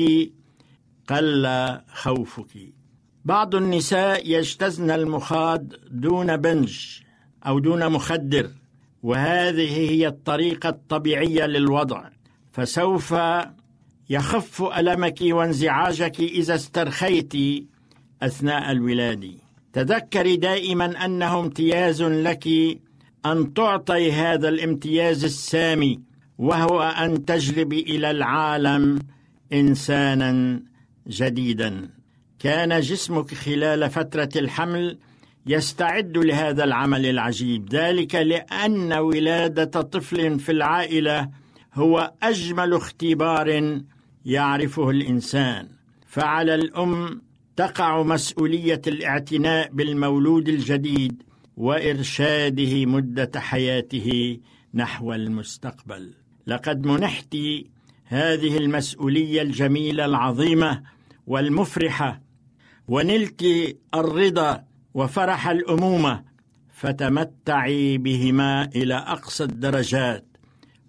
قل 1.08 1.48
خوفك. 1.94 2.74
بعض 3.26 3.56
النساء 3.56 4.30
يجتزن 4.32 4.92
المخاض 4.92 5.74
دون 5.92 6.38
بنج 6.38 7.00
أو 7.48 7.60
دون 7.60 7.92
مخدر 7.92 8.50
وهذه 9.04 9.92
هي 9.92 10.08
الطريقة 10.08 10.70
الطبيعية 10.70 11.46
للوضع. 11.46 12.10
فسوف 12.52 13.16
يخف 14.10 14.64
ألمك 14.64 15.18
وانزعاجك 15.22 16.20
إذا 16.20 16.56
استرخيت 16.56 17.34
أثناء 18.22 18.72
الولادة. 18.72 19.45
تذكري 19.76 20.38
دائما 20.38 21.06
أنه 21.06 21.40
امتياز 21.40 22.04
لك 22.04 22.48
أن 23.26 23.54
تعطي 23.54 24.12
هذا 24.12 24.50
الامتياز 24.50 25.24
السامي 25.24 26.00
وهو 26.38 26.82
أن 26.82 27.26
تجلبي 27.26 27.80
إلى 27.80 28.12
العالم 28.12 29.00
إنسانا 29.54 30.60
جديدا. 31.08 31.90
كان 32.40 32.80
جسمك 32.80 33.34
خلال 33.34 33.90
فترة 33.90 34.30
الحمل 34.36 34.98
يستعد 35.48 36.18
لهذا 36.18 36.64
العمل 36.64 37.06
العجيب. 37.06 37.70
ذلك 37.74 38.16
لأن 38.16 38.94
ولادة 38.94 39.82
طفل 39.82 40.40
في 40.40 40.52
العائلة 40.52 41.30
هو 41.74 42.12
أجمل 42.24 42.74
اختبار 42.74 43.80
يعرفه 44.26 44.90
الإنسان. 44.90 45.68
فعلى 46.08 46.56
الأم 46.56 47.25
تقع 47.56 48.04
مسؤولية 48.04 48.82
الاعتناء 48.88 49.70
بالمولود 49.74 50.50
الجديد 50.50 51.24
وإرشاده 51.58 52.86
مدة 52.86 53.32
حياته 53.36 54.38
نحو 54.74 55.14
المستقبل. 55.14 56.14
لقد 56.48 56.86
منحت 56.86 57.38
هذه 58.06 58.58
المسؤولية 58.58 59.42
الجميلة 59.42 60.06
العظيمة 60.06 60.84
والمفرحة 61.28 62.22
ونلت 62.88 63.44
الرضا 63.96 64.64
وفرح 64.94 65.48
الأمومة 65.48 66.24
فتمتعي 66.74 67.98
بهما 67.98 68.70
إلى 68.76 68.96
أقصى 68.96 69.44
الدرجات. 69.44 70.26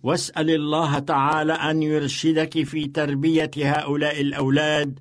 واسأل 0.03 0.51
الله 0.51 0.99
تعالى 0.99 1.53
أن 1.53 1.83
يرشدك 1.83 2.63
في 2.63 2.87
تربية 2.87 3.51
هؤلاء 3.57 4.21
الأولاد 4.21 4.99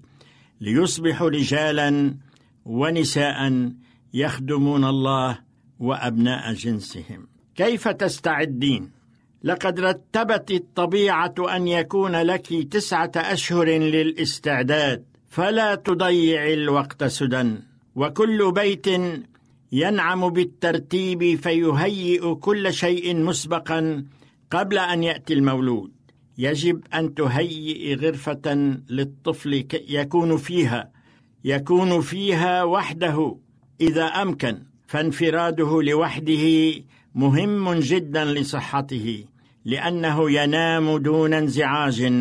ليصبحوا 0.61 1.29
رجالا 1.29 2.15
ونساء 2.65 3.71
يخدمون 4.13 4.85
الله 4.85 5.39
وأبناء 5.79 6.53
جنسهم. 6.53 7.27
كيف 7.55 7.87
تستعدين؟ 7.87 8.91
لقد 9.43 9.79
رتبت 9.79 10.51
الطبيعة 10.51 11.35
أن 11.39 11.67
يكون 11.67 12.15
لك 12.15 12.47
تسعة 12.71 13.11
أشهر 13.15 13.67
للاستعداد 13.67 15.05
فلا 15.29 15.75
تضيع 15.75 16.53
الوقت 16.53 17.03
سدى 17.03 17.53
وكل 17.95 18.51
بيت 18.51 18.87
ينعم 19.71 20.29
بالترتيب 20.29 21.35
فيهيئ 21.35 22.33
كل 22.35 22.73
شيء 22.73 23.15
مسبقا 23.15 24.05
قبل 24.51 24.77
أن 24.77 25.03
يأتي 25.03 25.33
المولود. 25.33 25.91
يجب 26.37 26.83
أن 26.93 27.13
تهيئ 27.13 27.95
غرفة 27.95 28.77
للطفل 28.89 29.65
يكون 29.89 30.37
فيها 30.37 30.91
يكون 31.43 32.01
فيها 32.01 32.63
وحده 32.63 33.37
إذا 33.81 34.05
أمكن 34.05 34.63
فانفراده 34.87 35.81
لوحده 35.81 36.73
مهم 37.15 37.73
جدا 37.73 38.25
لصحته 38.25 39.25
لأنه 39.65 40.31
ينام 40.31 40.97
دون 40.97 41.33
انزعاج 41.33 42.13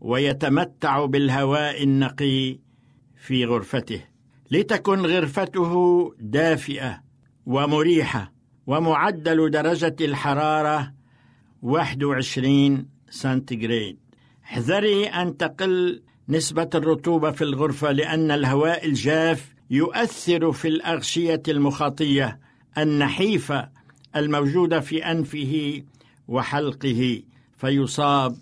ويتمتع 0.00 1.04
بالهواء 1.04 1.82
النقي 1.82 2.58
في 3.16 3.44
غرفته. 3.44 4.00
لتكن 4.50 5.06
غرفته 5.06 5.72
دافئة 6.20 7.02
ومريحة 7.46 8.32
ومعدل 8.66 9.50
درجة 9.50 9.96
الحرارة 10.00 10.92
21 11.62 12.86
سنتيغريد. 13.10 13.96
احذري 14.44 15.06
أن 15.06 15.36
تقل 15.36 16.02
نسبة 16.28 16.70
الرطوبة 16.74 17.30
في 17.30 17.44
الغرفة 17.44 17.92
لأن 17.92 18.30
الهواء 18.30 18.86
الجاف 18.86 19.54
يؤثر 19.70 20.52
في 20.52 20.68
الأغشية 20.68 21.42
المخاطية 21.48 22.40
النحيفة 22.78 23.68
الموجودة 24.16 24.80
في 24.80 25.04
أنفه 25.04 25.82
وحلقه 26.28 27.22
فيصاب 27.56 28.36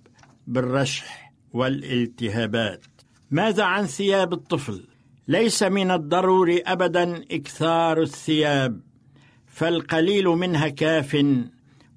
بالرشح 0.46 1.32
والالتهابات. 1.52 2.84
ماذا 3.30 3.64
عن 3.64 3.86
ثياب 3.86 4.32
الطفل؟ 4.32 4.84
ليس 5.28 5.62
من 5.62 5.90
الضروري 5.90 6.58
ابدا 6.58 7.24
إكثار 7.30 8.02
الثياب 8.02 8.80
فالقليل 9.46 10.26
منها 10.28 10.68
كاف 10.68 11.14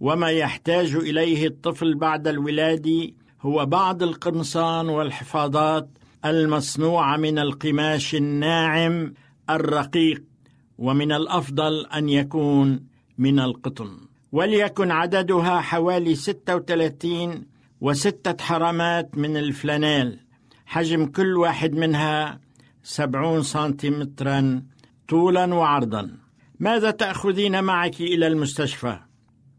وما 0.01 0.29
يحتاج 0.29 0.95
إليه 0.95 1.47
الطفل 1.47 1.95
بعد 1.95 2.27
الولاده 2.27 3.09
هو 3.41 3.65
بعض 3.65 4.03
القمصان 4.03 4.89
والحفاضات 4.89 5.89
المصنوعة 6.25 7.17
من 7.17 7.39
القماش 7.39 8.15
الناعم 8.15 9.13
الرقيق 9.49 10.23
ومن 10.77 11.11
الأفضل 11.11 11.85
أن 11.85 12.09
يكون 12.09 12.79
من 13.17 13.39
القطن. 13.39 13.97
وليكن 14.31 14.91
عددها 14.91 15.61
حوالي 15.61 16.15
36 16.15 17.45
وستة 17.81 18.43
حرامات 18.43 19.17
من 19.17 19.37
الفلانيل. 19.37 20.19
حجم 20.65 21.05
كل 21.05 21.37
واحد 21.37 21.75
منها 21.75 22.39
سبعون 22.83 23.43
سنتيمترا 23.43 24.63
طولا 25.07 25.53
وعرضا. 25.53 26.17
ماذا 26.59 26.91
تأخذين 26.91 27.63
معك 27.63 28.01
إلى 28.01 28.27
المستشفى؟ 28.27 28.99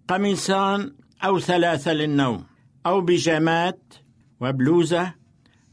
قميصان 0.08 0.92
أو 1.24 1.38
ثلاثة 1.38 1.92
للنوم 1.92 2.44
أو 2.86 3.00
بيجامات 3.00 3.94
وبلوزة 4.40 5.14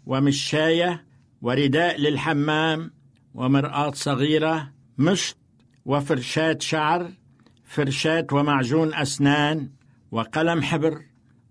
ومشاية 0.06 1.06
ورداء 1.42 2.02
للحمام 2.02 2.92
ومرآة 3.34 3.92
صغيرة 3.92 4.72
مشط 4.98 5.38
وفرشاة 5.86 6.58
شعر 6.60 7.12
فرشاة 7.64 8.28
ومعجون 8.32 8.94
أسنان 8.94 9.70
وقلم 10.12 10.62
حبر 10.62 11.02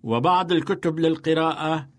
وبعض 0.03 0.51
الكتب 0.51 0.99
للقراءة 0.99 1.89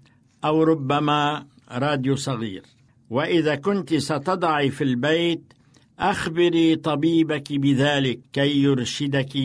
أو 0.45 0.63
ربما 0.63 1.47
راديو 1.71 2.17
صغير. 2.17 2.63
وإذا 3.11 3.55
كنت 3.55 3.95
ستضعي 3.95 4.71
في 4.71 4.85
البيت 4.85 5.53
أخبري 5.99 6.77
طبيبك 6.77 7.53
بذلك 7.53 8.21
كي 8.33 8.63
يرشدك 8.63 9.37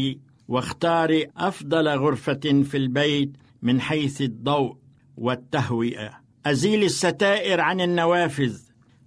واختاري 0.47 1.27
أفضل 1.37 1.87
غرفة 1.87 2.63
في 2.63 2.77
البيت 2.77 3.37
من 3.61 3.81
حيث 3.81 4.21
الضوء 4.21 4.77
والتهوئة. 5.17 6.11
أزيل 6.45 6.83
الستائر 6.83 7.61
عن 7.61 7.81
النوافذ 7.81 8.57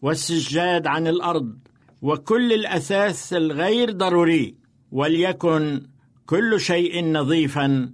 والسجاد 0.02 0.86
عن 0.86 1.06
الأرض 1.06 1.58
وكل 2.02 2.52
الأثاث 2.52 3.32
الغير 3.32 3.90
ضروري 3.90 4.54
وليكن 4.92 5.82
كل 6.26 6.60
شيء 6.60 7.12
نظيفا 7.12 7.92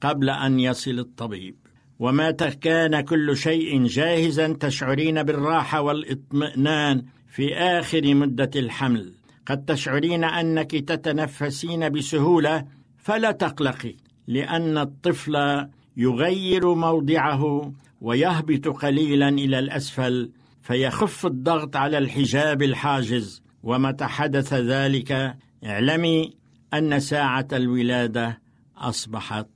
قبل 0.00 0.30
أن 0.30 0.60
يصل 0.60 0.98
الطبيب. 0.98 1.56
ومتى 1.98 2.50
كان 2.50 3.00
كل 3.00 3.36
شيء 3.36 3.86
جاهزا 3.86 4.52
تشعرين 4.52 5.22
بالراحة 5.22 5.80
والإطمئنان 5.80 7.04
في 7.28 7.54
آخر 7.54 8.14
مدة 8.14 8.50
الحمل. 8.56 9.14
قد 9.46 9.64
تشعرين 9.64 10.24
أنك 10.24 10.70
تتنفسين 10.70 11.88
بسهولة 11.88 12.64
فلا 13.06 13.30
تقلقي 13.30 13.94
لأن 14.26 14.78
الطفل 14.78 15.66
يغير 15.96 16.74
موضعه 16.74 17.72
ويهبط 18.00 18.68
قليلا 18.68 19.28
إلى 19.28 19.58
الأسفل 19.58 20.30
فيخف 20.62 21.26
الضغط 21.26 21.76
على 21.76 21.98
الحجاب 21.98 22.62
الحاجز. 22.62 23.42
ومتى 23.62 24.04
حدث 24.04 24.54
ذلك 24.54 25.36
اعلمي 25.64 26.34
أن 26.74 27.00
ساعة 27.00 27.48
الولادة 27.52 28.40
أصبحت 28.76 29.46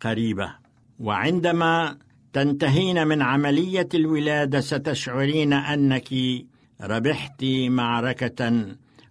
قريبة. 0.00 0.54
وعندما 1.00 1.96
تنتهين 2.32 3.06
من 3.06 3.22
عملية 3.22 3.88
الولادة 3.94 4.60
ستشعرين 4.60 5.52
أنك 5.52 6.08
ربحت 6.80 7.44
معركة 7.68 8.66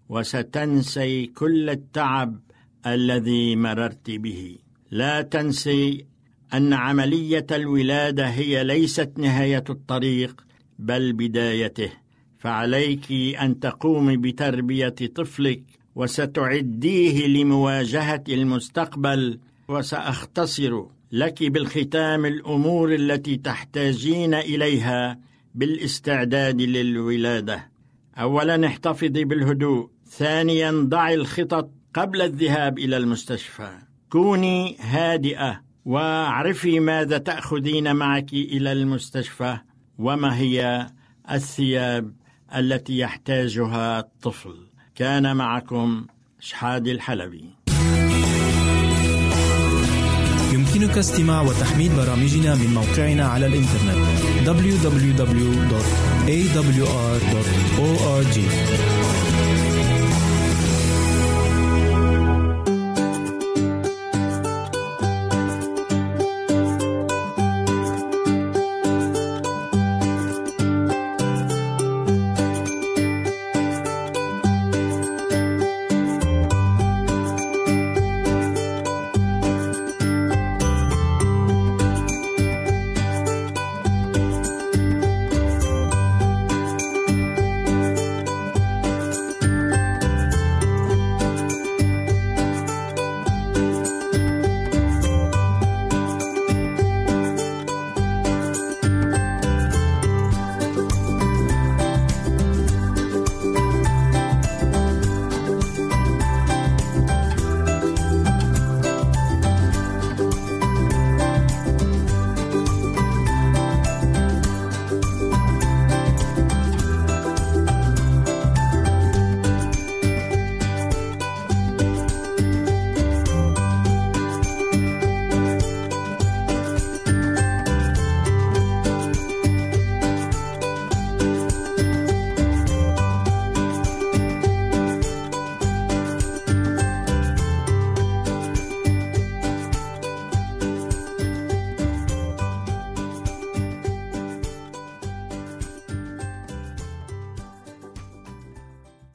وستنسي 0.10 1.26
كل 1.26 1.70
التعب 1.70 2.40
الذي 2.88 3.56
مررت 3.56 4.12
به. 4.12 4.58
لا 4.92 5.22
تنسي 5.22 6.06
أن 6.54 6.74
عملية 6.74 7.46
الولادة 7.52 8.26
هي 8.26 8.64
ليست 8.64 9.12
نهاية 9.18 9.64
الطريق 9.70 10.46
بل 10.80 11.14
بدايته. 11.14 11.90
فعليك 12.38 13.12
أن 13.42 13.60
تقومي 13.60 14.18
بتربية 14.18 14.96
طفلك 15.16 15.64
وستعديه 15.96 17.28
لمواجهة 17.28 18.24
المستقبل 18.30 19.40
وسأختصر 19.68 20.86
لك 21.12 21.44
بالختام 21.44 22.26
الأمور 22.26 22.96
التي 22.96 23.38
تحتاجين 23.38 24.34
إليها 24.34 25.20
بالاستعداد 25.56 26.62
للولادة. 26.62 27.70
اولا 28.18 28.68
احتفظي 28.68 29.24
بالهدوء 29.24 29.90
ثانيا 30.08 30.72
ضعي 30.72 31.14
الخطط 31.14 31.70
قبل 31.94 32.22
الذهاب 32.22 32.80
إلى 32.80 32.98
المستشفى. 32.98 33.70
كوني 34.10 34.78
هادئة 34.80 35.62
واعرفي 35.86 36.80
ماذا 36.80 37.18
تأخذين 37.18 37.96
معك 37.96 38.34
إلى 38.34 38.72
المستشفى 38.72 39.58
وما 40.00 40.38
هي 40.38 40.88
الثياب 41.32 42.14
التي 42.56 42.98
يحتاجها 42.98 44.00
الطفل. 44.00 44.56
كان 44.96 45.36
معكم 45.36 46.06
شحاد 46.40 46.88
الحلبي. 46.88 47.46
يمكنك 50.54 50.98
استماع 50.98 51.42
وتحميل 51.42 51.96
برامجنا 51.96 52.56
من 52.56 52.74
موقعنا 52.74 53.26
على 53.26 53.46
الإنترنت 53.46 53.98
www.awr.org 54.46 54.94